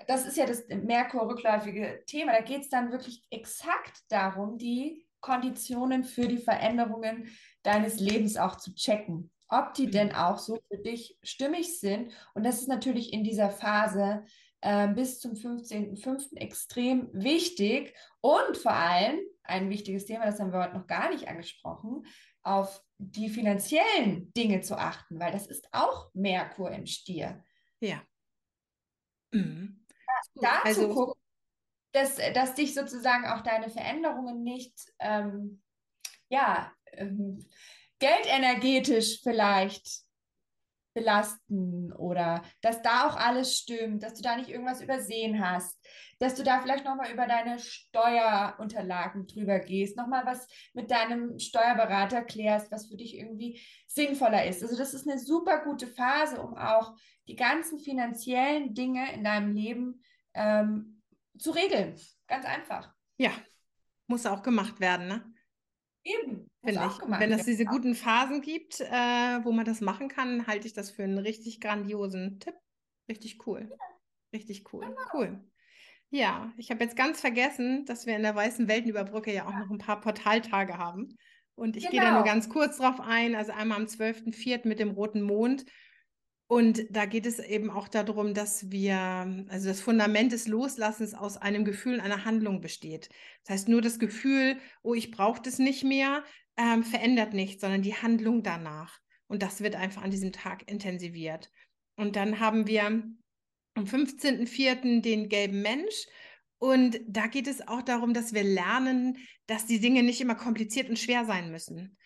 das 0.09 0.27
ist 0.27 0.37
ja 0.37 0.45
das 0.45 0.65
Merkur-rückläufige 0.69 2.03
Thema, 2.07 2.33
da 2.33 2.41
geht 2.41 2.63
es 2.63 2.69
dann 2.69 2.91
wirklich 2.91 3.25
exakt 3.31 4.03
darum, 4.09 4.59
die 4.59 5.07
Konditionen 5.21 6.05
für 6.05 6.27
die 6.27 6.39
Veränderungen 6.39 7.29
deines 7.63 7.99
Lebens 8.01 8.37
auch 8.37 8.57
zu 8.57 8.75
checken 8.75 9.31
ob 9.49 9.75
die 9.75 9.91
denn 9.91 10.15
auch 10.15 10.39
so 10.39 10.59
für 10.69 10.79
dich 10.79 11.17
stimmig 11.23 11.79
sind. 11.79 12.13
Und 12.35 12.45
das 12.45 12.61
ist 12.61 12.69
natürlich 12.69 13.13
in 13.13 13.25
dieser 13.25 13.51
Phase 13.51 14.25
äh, 14.65 14.89
bis 14.89 15.21
zum 15.21 15.33
15.05. 15.33 16.37
extrem 16.37 17.11
wichtig 17.13 17.95
und 18.23 18.57
vor 18.57 18.73
allem 18.73 19.21
ein 19.43 19.69
wichtiges 19.69 20.07
Thema, 20.07 20.25
das 20.25 20.41
haben 20.41 20.53
wir 20.53 20.65
heute 20.65 20.79
noch 20.79 20.87
gar 20.87 21.11
nicht 21.11 21.29
angesprochen, 21.29 22.07
auf 22.43 22.83
die 22.97 23.29
finanziellen 23.29 24.33
Dinge 24.33 24.63
zu 24.63 24.79
achten, 24.79 25.21
weil 25.21 25.33
das 25.33 25.47
ist 25.47 25.69
auch 25.73 26.11
Merkur 26.15 26.71
im 26.71 26.87
Stier. 26.87 27.45
Ja. 27.81 28.03
Mhm. 29.33 29.85
Da, 30.37 30.63
dazu 30.65 30.67
also, 30.67 30.95
gucken, 30.95 31.23
dass, 31.93 32.17
dass 32.33 32.55
dich 32.55 32.73
sozusagen 32.73 33.27
auch 33.27 33.43
deine 33.43 33.69
Veränderungen 33.69 34.43
nicht, 34.43 34.75
ähm, 34.99 35.63
ja, 36.31 36.73
ähm, 36.93 37.47
geldenergetisch 37.99 39.21
vielleicht 39.23 40.04
belasten 40.95 41.93
oder 41.93 42.43
dass 42.63 42.81
da 42.83 43.09
auch 43.09 43.17
alles 43.17 43.57
stimmt, 43.57 44.03
dass 44.03 44.15
du 44.15 44.23
da 44.23 44.37
nicht 44.37 44.49
irgendwas 44.49 44.81
übersehen 44.81 45.45
hast, 45.45 45.79
dass 46.21 46.37
du 46.37 46.45
da 46.45 46.61
vielleicht 46.61 46.85
nochmal 46.85 47.13
über 47.13 47.27
deine 47.27 47.59
Steuerunterlagen 47.59 49.27
drüber 49.27 49.59
gehst, 49.59 49.97
nochmal 49.97 50.25
was 50.25 50.47
mit 50.73 50.91
deinem 50.91 51.39
Steuerberater 51.39 52.23
klärst, 52.23 52.71
was 52.71 52.87
für 52.87 52.97
dich 52.97 53.17
irgendwie 53.17 53.61
sinnvoller 53.87 54.47
ist. 54.47 54.63
Also 54.63 54.77
das 54.77 54.95
ist 54.95 55.09
eine 55.09 55.19
super 55.19 55.65
gute 55.65 55.89
Phase, 55.89 56.41
um 56.41 56.57
auch 56.57 56.95
die 57.29 57.37
ganzen 57.37 57.79
finanziellen 57.79 58.75
Dinge 58.75 59.13
in 59.13 59.25
deinem 59.25 59.53
Leben 59.53 60.03
ähm, 60.35 61.03
zu 61.39 61.51
regeln. 61.51 61.97
Ganz 62.29 62.47
einfach. 62.47 62.93
Ja, 63.17 63.33
muss 64.07 64.27
auch 64.27 64.43
gemacht 64.43 64.81
werden, 64.81 65.09
ne? 65.09 65.35
Eben. 66.05 66.44
Finde 66.65 66.87
ich. 66.91 66.99
Gemacht. 66.99 67.21
Wenn 67.21 67.33
es 67.33 67.45
diese 67.45 67.65
guten 67.65 67.95
Phasen 67.95 68.41
gibt, 68.41 68.81
äh, 68.81 69.45
wo 69.45 69.53
man 69.53 69.65
das 69.65 69.81
machen 69.81 70.09
kann, 70.09 70.47
halte 70.47 70.67
ich 70.67 70.73
das 70.73 70.91
für 70.91 71.05
einen 71.05 71.19
richtig 71.19 71.61
grandiosen 71.61 72.41
Tipp. 72.41 72.55
Richtig 73.09 73.47
cool. 73.47 73.69
Ja. 73.71 73.77
Richtig 74.33 74.73
cool. 74.73 74.81
Genau. 74.81 74.97
Cool. 75.13 75.45
Ja, 76.11 76.53
ich 76.57 76.71
habe 76.71 76.83
jetzt 76.83 76.97
ganz 76.97 77.21
vergessen, 77.21 77.85
dass 77.87 78.07
wir 78.07 78.17
in 78.17 78.23
der 78.23 78.35
Weißen 78.35 78.69
Weltenüberbrücke 78.69 79.33
ja 79.33 79.47
auch 79.47 79.53
ja. 79.53 79.61
noch 79.61 79.71
ein 79.71 79.79
paar 79.79 80.01
Portaltage 80.01 80.79
haben. 80.79 81.17
Und 81.55 81.77
ich 81.77 81.85
genau. 81.85 81.91
gehe 81.93 82.01
da 82.01 82.11
nur 82.13 82.23
genau. 82.23 82.33
ganz 82.33 82.49
kurz 82.49 82.79
drauf 82.79 83.01
ein. 83.01 83.35
Also 83.35 83.53
einmal 83.53 83.79
am 83.79 83.87
12.04. 83.87 84.67
mit 84.67 84.81
dem 84.81 84.91
roten 84.91 85.23
Mond 85.23 85.65
und 86.47 86.85
da 86.91 87.07
geht 87.07 87.25
es 87.25 87.39
eben 87.39 87.71
auch 87.71 87.89
darum, 87.89 88.35
dass 88.35 88.71
wir, 88.71 88.97
also 89.49 89.69
das 89.69 89.81
Fundament 89.81 90.33
des 90.33 90.47
Loslassens 90.47 91.15
aus 91.15 91.39
einem 91.39 91.65
Gefühl, 91.65 92.01
einer 92.01 92.25
Handlung 92.25 92.61
besteht. 92.61 93.09
Das 93.45 93.55
heißt, 93.55 93.69
nur 93.69 93.81
das 93.81 93.99
Gefühl, 93.99 94.59
oh, 94.83 94.95
ich 94.95 95.11
brauche 95.11 95.41
das 95.41 95.59
nicht 95.59 95.85
mehr, 95.85 96.23
ähm, 96.57 96.85
verändert 96.85 97.35
nichts, 97.35 97.61
sondern 97.61 97.83
die 97.83 97.95
Handlung 97.95 98.43
danach. 98.43 98.99
Und 99.27 99.43
das 99.43 99.61
wird 99.61 99.75
einfach 99.75 100.03
an 100.03 100.11
diesem 100.11 100.33
Tag 100.33 100.69
intensiviert. 100.71 101.51
Und 101.97 102.17
dann 102.17 102.41
haben 102.41 102.67
wir 102.67 102.85
am 102.85 103.19
15.04. 103.77 105.01
den 105.01 105.29
gelben 105.29 105.63
Mensch. 105.63 106.07
Und 106.59 107.01
da 107.07 107.27
geht 107.27 107.49
es 107.49 107.67
auch 107.67 107.83
darum, 107.83 108.15
dass 108.15 108.33
wir 108.33 108.45
lernen, 108.45 109.19
dass 109.47 109.67
die 109.67 109.81
Dinge 109.81 110.03
nicht 110.03 110.21
immer 110.21 110.35
kompliziert 110.35 110.89
und 110.89 110.99
schwer 110.99 111.25
sein 111.25 111.51
müssen 111.51 111.97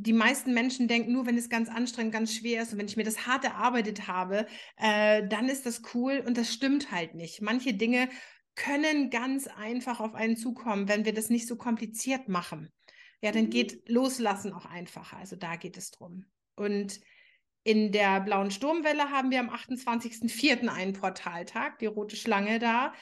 die 0.00 0.12
meisten 0.12 0.54
Menschen 0.54 0.86
denken, 0.86 1.12
nur 1.12 1.26
wenn 1.26 1.36
es 1.36 1.48
ganz 1.48 1.68
anstrengend, 1.68 2.12
ganz 2.12 2.34
schwer 2.34 2.62
ist 2.62 2.72
und 2.72 2.78
wenn 2.78 2.86
ich 2.86 2.96
mir 2.96 3.04
das 3.04 3.26
hart 3.26 3.44
erarbeitet 3.44 4.06
habe, 4.06 4.46
äh, 4.76 5.26
dann 5.26 5.48
ist 5.48 5.66
das 5.66 5.82
cool 5.94 6.22
und 6.24 6.36
das 6.38 6.52
stimmt 6.52 6.92
halt 6.92 7.14
nicht. 7.14 7.42
Manche 7.42 7.74
Dinge 7.74 8.08
können 8.54 9.10
ganz 9.10 9.46
einfach 9.46 10.00
auf 10.00 10.14
einen 10.14 10.36
zukommen, 10.36 10.88
wenn 10.88 11.04
wir 11.04 11.14
das 11.14 11.30
nicht 11.30 11.48
so 11.48 11.56
kompliziert 11.56 12.28
machen. 12.28 12.70
Ja, 13.20 13.32
dann 13.32 13.50
geht 13.50 13.88
Loslassen 13.88 14.52
auch 14.52 14.66
einfacher. 14.66 15.16
Also 15.16 15.36
da 15.36 15.56
geht 15.56 15.76
es 15.76 15.90
drum. 15.90 16.24
Und 16.54 17.00
in 17.64 17.92
der 17.92 18.20
blauen 18.20 18.50
Sturmwelle 18.50 19.10
haben 19.10 19.30
wir 19.30 19.40
am 19.40 19.50
28.04. 19.50 20.68
einen 20.68 20.92
Portaltag, 20.92 21.78
die 21.78 21.86
rote 21.86 22.16
Schlange 22.16 22.58
da. 22.58 22.92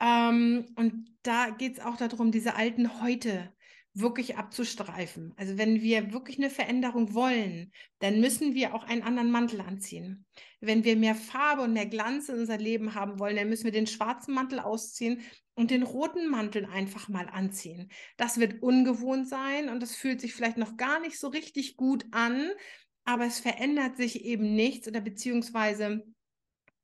Ähm, 0.00 0.66
und 0.76 1.10
da 1.22 1.50
geht 1.50 1.78
es 1.78 1.84
auch 1.84 1.96
darum, 1.96 2.30
diese 2.30 2.54
alten 2.54 3.02
Heute 3.02 3.52
wirklich 3.98 4.36
abzustreifen. 4.36 5.32
Also 5.36 5.56
wenn 5.56 5.80
wir 5.80 6.12
wirklich 6.12 6.36
eine 6.38 6.50
Veränderung 6.50 7.14
wollen, 7.14 7.72
dann 8.00 8.20
müssen 8.20 8.54
wir 8.54 8.74
auch 8.74 8.84
einen 8.84 9.02
anderen 9.02 9.30
Mantel 9.30 9.62
anziehen. 9.62 10.26
Wenn 10.60 10.84
wir 10.84 10.96
mehr 10.96 11.14
Farbe 11.14 11.62
und 11.62 11.72
mehr 11.72 11.86
Glanz 11.86 12.28
in 12.28 12.38
unser 12.38 12.58
Leben 12.58 12.94
haben 12.94 13.18
wollen, 13.18 13.36
dann 13.36 13.48
müssen 13.48 13.64
wir 13.64 13.72
den 13.72 13.86
schwarzen 13.86 14.34
Mantel 14.34 14.60
ausziehen 14.60 15.22
und 15.54 15.70
den 15.70 15.82
roten 15.82 16.28
Mantel 16.28 16.66
einfach 16.66 17.08
mal 17.08 17.26
anziehen. 17.28 17.90
Das 18.18 18.38
wird 18.38 18.62
ungewohnt 18.62 19.28
sein 19.28 19.70
und 19.70 19.82
das 19.82 19.96
fühlt 19.96 20.20
sich 20.20 20.34
vielleicht 20.34 20.58
noch 20.58 20.76
gar 20.76 21.00
nicht 21.00 21.18
so 21.18 21.28
richtig 21.28 21.78
gut 21.78 22.04
an, 22.10 22.50
aber 23.04 23.24
es 23.24 23.40
verändert 23.40 23.96
sich 23.96 24.26
eben 24.26 24.54
nichts 24.54 24.86
oder 24.88 25.00
beziehungsweise 25.00 26.04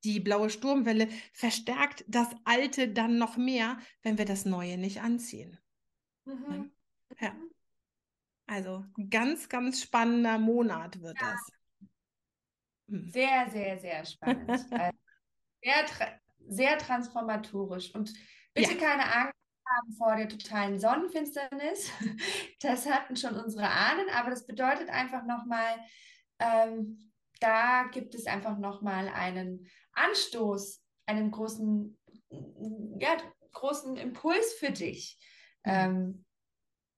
die 0.05 0.18
blaue 0.18 0.48
Sturmwelle 0.48 1.09
verstärkt 1.35 2.05
das 2.09 2.29
Alte 2.44 2.88
dann 2.88 3.18
noch 3.18 3.37
mehr, 3.37 3.79
wenn 4.03 4.16
wir 4.16 4.25
das 4.25 4.46
Neue 4.46 4.79
nicht 4.79 5.03
anziehen. 5.03 5.59
Mhm. 6.25 6.72
Ja. 7.20 7.35
Also 8.46 8.85
ganz, 9.11 9.48
ganz 9.48 9.83
spannender 9.83 10.38
Monat 10.38 11.01
wird 11.01 11.20
ja. 11.20 11.33
das. 11.33 11.88
Hm. 12.88 13.11
Sehr, 13.11 13.51
sehr, 13.51 13.79
sehr 13.79 14.05
spannend. 14.05 14.51
also 14.70 14.98
sehr, 15.62 15.87
tra 15.87 16.07
sehr 16.48 16.79
transformatorisch. 16.79 17.94
Und 17.94 18.12
bitte 18.53 18.75
ja. 18.75 18.79
keine 18.79 19.05
Angst 19.05 19.37
haben 19.66 19.92
vor 19.92 20.16
der 20.16 20.29
totalen 20.29 20.79
Sonnenfinsternis. 20.79 21.90
Das 22.61 22.87
hatten 22.88 23.16
schon 23.16 23.35
unsere 23.37 23.68
Ahnen, 23.68 24.09
aber 24.14 24.31
das 24.31 24.46
bedeutet 24.46 24.88
einfach 24.88 25.25
nochmal, 25.25 25.81
ähm, 26.38 27.11
da 27.40 27.88
gibt 27.90 28.14
es 28.14 28.27
einfach 28.27 28.57
nochmal 28.57 29.09
einen 29.09 29.68
Anstoß, 29.94 30.81
einen 31.07 31.33
großen, 31.33 31.98
ja, 33.01 33.16
großen 33.51 33.96
Impuls 33.96 34.53
für 34.55 34.70
dich, 34.70 35.18
mhm. 35.64 35.72
ähm, 35.72 36.25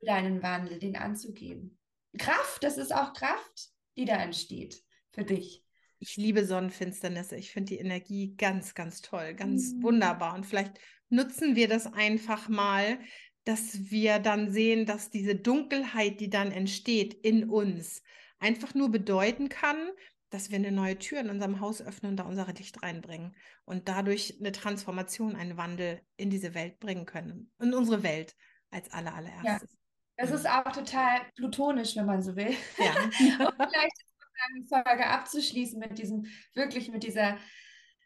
deinen 0.04 0.42
Wandel, 0.42 0.78
den 0.78 0.96
anzugeben. 0.96 1.78
Kraft, 2.18 2.62
das 2.62 2.78
ist 2.78 2.94
auch 2.94 3.12
Kraft, 3.12 3.70
die 3.96 4.04
da 4.04 4.16
entsteht 4.16 4.82
für 5.12 5.24
dich. 5.24 5.64
Ich 5.98 6.16
liebe 6.16 6.44
Sonnenfinsternisse. 6.44 7.36
Ich 7.36 7.50
finde 7.50 7.74
die 7.74 7.78
Energie 7.78 8.34
ganz, 8.36 8.74
ganz 8.74 9.00
toll, 9.00 9.34
ganz 9.34 9.72
mhm. 9.72 9.82
wunderbar. 9.82 10.34
Und 10.34 10.44
vielleicht 10.44 10.78
nutzen 11.08 11.56
wir 11.56 11.68
das 11.68 11.92
einfach 11.92 12.48
mal, 12.48 12.98
dass 13.44 13.90
wir 13.90 14.18
dann 14.18 14.50
sehen, 14.50 14.86
dass 14.86 15.10
diese 15.10 15.34
Dunkelheit, 15.34 16.20
die 16.20 16.30
dann 16.30 16.50
entsteht 16.50 17.14
in 17.14 17.48
uns, 17.48 18.02
einfach 18.38 18.74
nur 18.74 18.90
bedeuten 18.90 19.48
kann, 19.48 19.76
dass 20.30 20.50
wir 20.50 20.56
eine 20.56 20.72
neue 20.72 20.98
Tür 20.98 21.20
in 21.20 21.30
unserem 21.30 21.60
Haus 21.60 21.80
öffnen 21.80 22.12
und 22.12 22.16
da 22.16 22.24
unser 22.24 22.46
Licht 22.52 22.82
reinbringen 22.82 23.36
und 23.64 23.88
dadurch 23.88 24.36
eine 24.40 24.50
Transformation, 24.50 25.36
einen 25.36 25.56
Wandel 25.56 26.00
in 26.16 26.28
diese 26.28 26.54
Welt 26.54 26.80
bringen 26.80 27.06
können, 27.06 27.52
in 27.60 27.72
unsere 27.72 28.02
Welt 28.02 28.34
als 28.70 28.90
aller, 28.90 29.14
allererstes. 29.14 29.70
Ja. 29.72 29.78
Das 30.16 30.30
ist 30.30 30.48
auch 30.48 30.70
total 30.72 31.20
plutonisch, 31.34 31.96
wenn 31.96 32.06
man 32.06 32.22
so 32.22 32.36
will. 32.36 32.54
Ja. 32.78 32.94
und 33.48 33.54
vielleicht 33.56 34.04
die 34.56 34.66
Folge 34.68 35.06
abzuschließen 35.06 35.78
mit 35.78 35.98
diesem, 35.98 36.26
wirklich 36.54 36.90
mit 36.90 37.02
dieser 37.02 37.38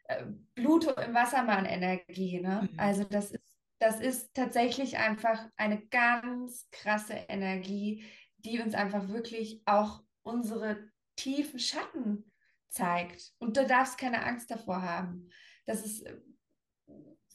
äh, 0.05 0.25
Pluto 0.55 0.91
im 0.91 1.13
Wassermann-Energie. 1.13 2.39
Ne? 2.41 2.69
Mhm. 2.71 2.79
Also 2.79 3.03
das 3.03 3.31
ist, 3.31 3.43
das 3.79 3.99
ist 3.99 4.33
tatsächlich 4.33 4.97
einfach 4.97 5.47
eine 5.55 5.85
ganz 5.87 6.67
krasse 6.71 7.13
Energie, 7.27 8.05
die 8.37 8.59
uns 8.59 8.73
einfach 8.73 9.07
wirklich 9.09 9.61
auch 9.65 10.01
unsere 10.23 10.89
tiefen 11.15 11.59
Schatten 11.59 12.31
zeigt. 12.69 13.33
Und 13.39 13.57
du 13.57 13.65
darfst 13.65 13.97
keine 13.97 14.23
Angst 14.23 14.51
davor 14.51 14.81
haben. 14.81 15.29
Das 15.65 15.85
ist, 15.85 16.05
äh, 16.05 16.17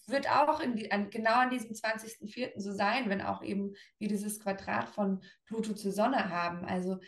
wird 0.08 0.28
auch 0.30 0.60
die, 0.60 0.90
an, 0.90 1.10
genau 1.10 1.34
an 1.34 1.50
diesem 1.50 1.70
20.04. 1.70 2.52
so 2.60 2.72
sein, 2.72 3.08
wenn 3.08 3.22
auch 3.22 3.42
eben 3.42 3.74
wir 3.98 4.08
dieses 4.08 4.40
Quadrat 4.40 4.88
von 4.88 5.22
Pluto 5.46 5.74
zur 5.74 5.92
Sonne 5.92 6.30
haben. 6.30 6.64
Also 6.64 6.98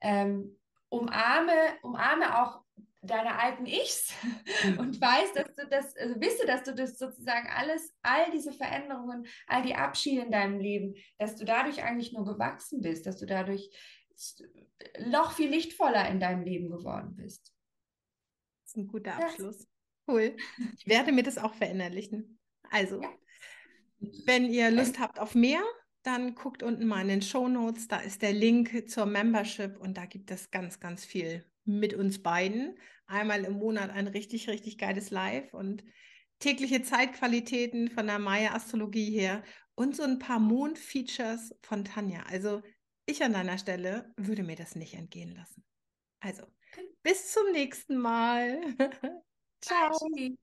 ähm, 0.00 0.58
umarme, 0.88 1.52
umarme 1.82 2.42
auch 2.42 2.62
deine 3.02 3.38
alten 3.38 3.66
Ichs 3.66 4.14
mhm. 4.64 4.78
und 4.78 5.00
weißt, 5.00 5.36
dass 5.36 5.54
du 5.54 5.66
das, 5.68 5.96
also 5.96 6.20
wisse, 6.20 6.46
dass 6.46 6.62
du 6.62 6.74
das 6.74 6.98
sozusagen 6.98 7.48
alles, 7.48 7.94
all 8.02 8.30
diese 8.30 8.52
Veränderungen, 8.52 9.26
all 9.46 9.62
die 9.62 9.74
Abschiede 9.74 10.22
in 10.22 10.30
deinem 10.30 10.58
Leben, 10.58 10.94
dass 11.18 11.36
du 11.36 11.44
dadurch 11.44 11.82
eigentlich 11.82 12.12
nur 12.12 12.24
gewachsen 12.24 12.80
bist, 12.80 13.06
dass 13.06 13.18
du 13.18 13.26
dadurch 13.26 13.70
noch 15.06 15.32
viel 15.32 15.50
lichtvoller 15.50 16.08
in 16.08 16.20
deinem 16.20 16.42
Leben 16.42 16.70
geworden 16.70 17.16
bist. 17.16 17.52
Das 18.62 18.70
ist 18.70 18.76
ein 18.76 18.86
guter 18.86 19.16
Abschluss. 19.16 19.66
Cool. 20.06 20.36
Ich 20.76 20.86
werde 20.86 21.12
mir 21.12 21.22
das 21.22 21.38
auch 21.38 21.54
verinnerlichen. 21.54 22.38
Also, 22.70 23.02
ja. 23.02 23.12
wenn 24.26 24.46
ihr 24.46 24.70
Lust 24.70 24.98
habt 24.98 25.18
auf 25.18 25.34
mehr, 25.34 25.62
dann 26.02 26.34
guckt 26.34 26.62
unten 26.62 26.86
mal 26.86 27.02
in 27.02 27.08
den 27.08 27.22
Show 27.22 27.48
Notes. 27.48 27.88
Da 27.88 27.98
ist 27.98 28.22
der 28.22 28.32
Link 28.32 28.90
zur 28.90 29.06
Membership 29.06 29.78
und 29.78 29.96
da 29.96 30.06
gibt 30.06 30.30
es 30.30 30.50
ganz, 30.50 30.80
ganz 30.80 31.04
viel 31.04 31.44
mit 31.64 31.94
uns 31.94 32.22
beiden. 32.22 32.78
Einmal 33.06 33.44
im 33.44 33.54
Monat 33.54 33.90
ein 33.90 34.06
richtig, 34.06 34.48
richtig 34.48 34.78
geiles 34.78 35.10
Live 35.10 35.54
und 35.54 35.82
tägliche 36.38 36.82
Zeitqualitäten 36.82 37.90
von 37.90 38.06
der 38.06 38.18
Maya-Astrologie 38.18 39.10
her 39.10 39.42
und 39.74 39.96
so 39.96 40.02
ein 40.02 40.18
paar 40.18 40.40
Mondfeatures 40.40 41.54
von 41.62 41.84
Tanja. 41.84 42.22
Also 42.24 42.62
ich 43.06 43.22
an 43.22 43.32
deiner 43.32 43.58
Stelle 43.58 44.12
würde 44.16 44.42
mir 44.42 44.56
das 44.56 44.74
nicht 44.74 44.94
entgehen 44.94 45.34
lassen. 45.34 45.64
Also, 46.20 46.44
bis 47.02 47.32
zum 47.32 47.50
nächsten 47.52 47.96
Mal. 47.98 48.60
Ciao. 49.60 49.98
Bye. 50.14 50.36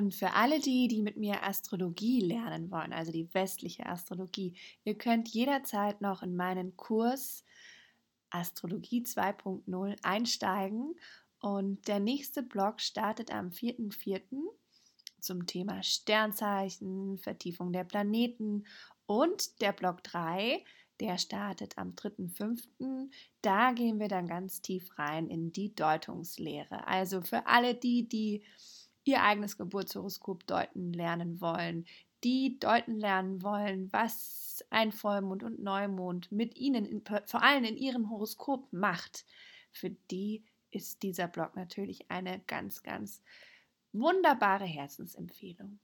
Und 0.00 0.14
für 0.14 0.32
alle 0.32 0.60
die, 0.60 0.88
die 0.88 1.02
mit 1.02 1.18
mir 1.18 1.42
Astrologie 1.42 2.22
lernen 2.22 2.70
wollen, 2.70 2.94
also 2.94 3.12
die 3.12 3.28
westliche 3.34 3.84
Astrologie, 3.84 4.56
ihr 4.82 4.96
könnt 4.96 5.28
jederzeit 5.28 6.00
noch 6.00 6.22
in 6.22 6.36
meinen 6.36 6.74
Kurs 6.74 7.44
Astrologie 8.30 9.02
2.0 9.02 9.96
einsteigen. 10.02 10.94
Und 11.38 11.86
der 11.86 12.00
nächste 12.00 12.42
Blog 12.42 12.80
startet 12.80 13.30
am 13.30 13.50
4.4. 13.50 14.22
zum 15.20 15.44
Thema 15.44 15.82
Sternzeichen, 15.82 17.18
Vertiefung 17.18 17.70
der 17.70 17.84
Planeten. 17.84 18.64
Und 19.04 19.60
der 19.60 19.72
Blog 19.72 20.02
3, 20.04 20.64
der 21.00 21.18
startet 21.18 21.76
am 21.76 21.90
3.5. 21.90 23.10
Da 23.42 23.72
gehen 23.72 24.00
wir 24.00 24.08
dann 24.08 24.28
ganz 24.28 24.62
tief 24.62 24.98
rein 24.98 25.28
in 25.28 25.52
die 25.52 25.74
Deutungslehre. 25.74 26.86
Also 26.86 27.20
für 27.20 27.46
alle 27.46 27.74
die, 27.74 28.08
die 28.08 28.42
ihr 29.10 29.22
eigenes 29.22 29.56
Geburtshoroskop 29.56 30.46
deuten 30.46 30.92
lernen 30.92 31.40
wollen, 31.40 31.86
die 32.24 32.58
deuten 32.58 32.98
lernen 32.98 33.42
wollen, 33.42 33.92
was 33.92 34.64
ein 34.70 34.92
Vollmond 34.92 35.42
und 35.42 35.62
Neumond 35.62 36.30
mit 36.30 36.56
ihnen, 36.56 36.84
in, 36.84 37.02
vor 37.26 37.42
allem 37.42 37.64
in 37.64 37.76
ihrem 37.76 38.10
Horoskop 38.10 38.72
macht, 38.72 39.24
für 39.72 39.90
die 40.10 40.44
ist 40.70 41.02
dieser 41.02 41.28
Blog 41.28 41.56
natürlich 41.56 42.10
eine 42.10 42.40
ganz, 42.46 42.82
ganz 42.82 43.22
wunderbare 43.92 44.64
Herzensempfehlung. 44.64 45.78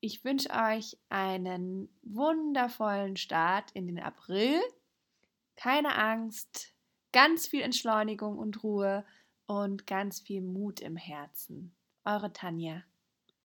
Ich 0.00 0.24
wünsche 0.24 0.50
euch 0.50 0.96
einen 1.08 1.88
wundervollen 2.02 3.16
Start 3.16 3.70
in 3.72 3.86
den 3.86 3.98
April. 3.98 4.60
Keine 5.56 5.96
Angst, 5.96 6.74
ganz 7.12 7.46
viel 7.46 7.60
Entschleunigung 7.62 8.38
und 8.38 8.62
Ruhe 8.62 9.04
und 9.46 9.86
ganz 9.86 10.20
viel 10.20 10.40
Mut 10.40 10.80
im 10.80 10.96
Herzen. 10.96 11.74
Eure 12.04 12.30
Tanja. 12.32 12.84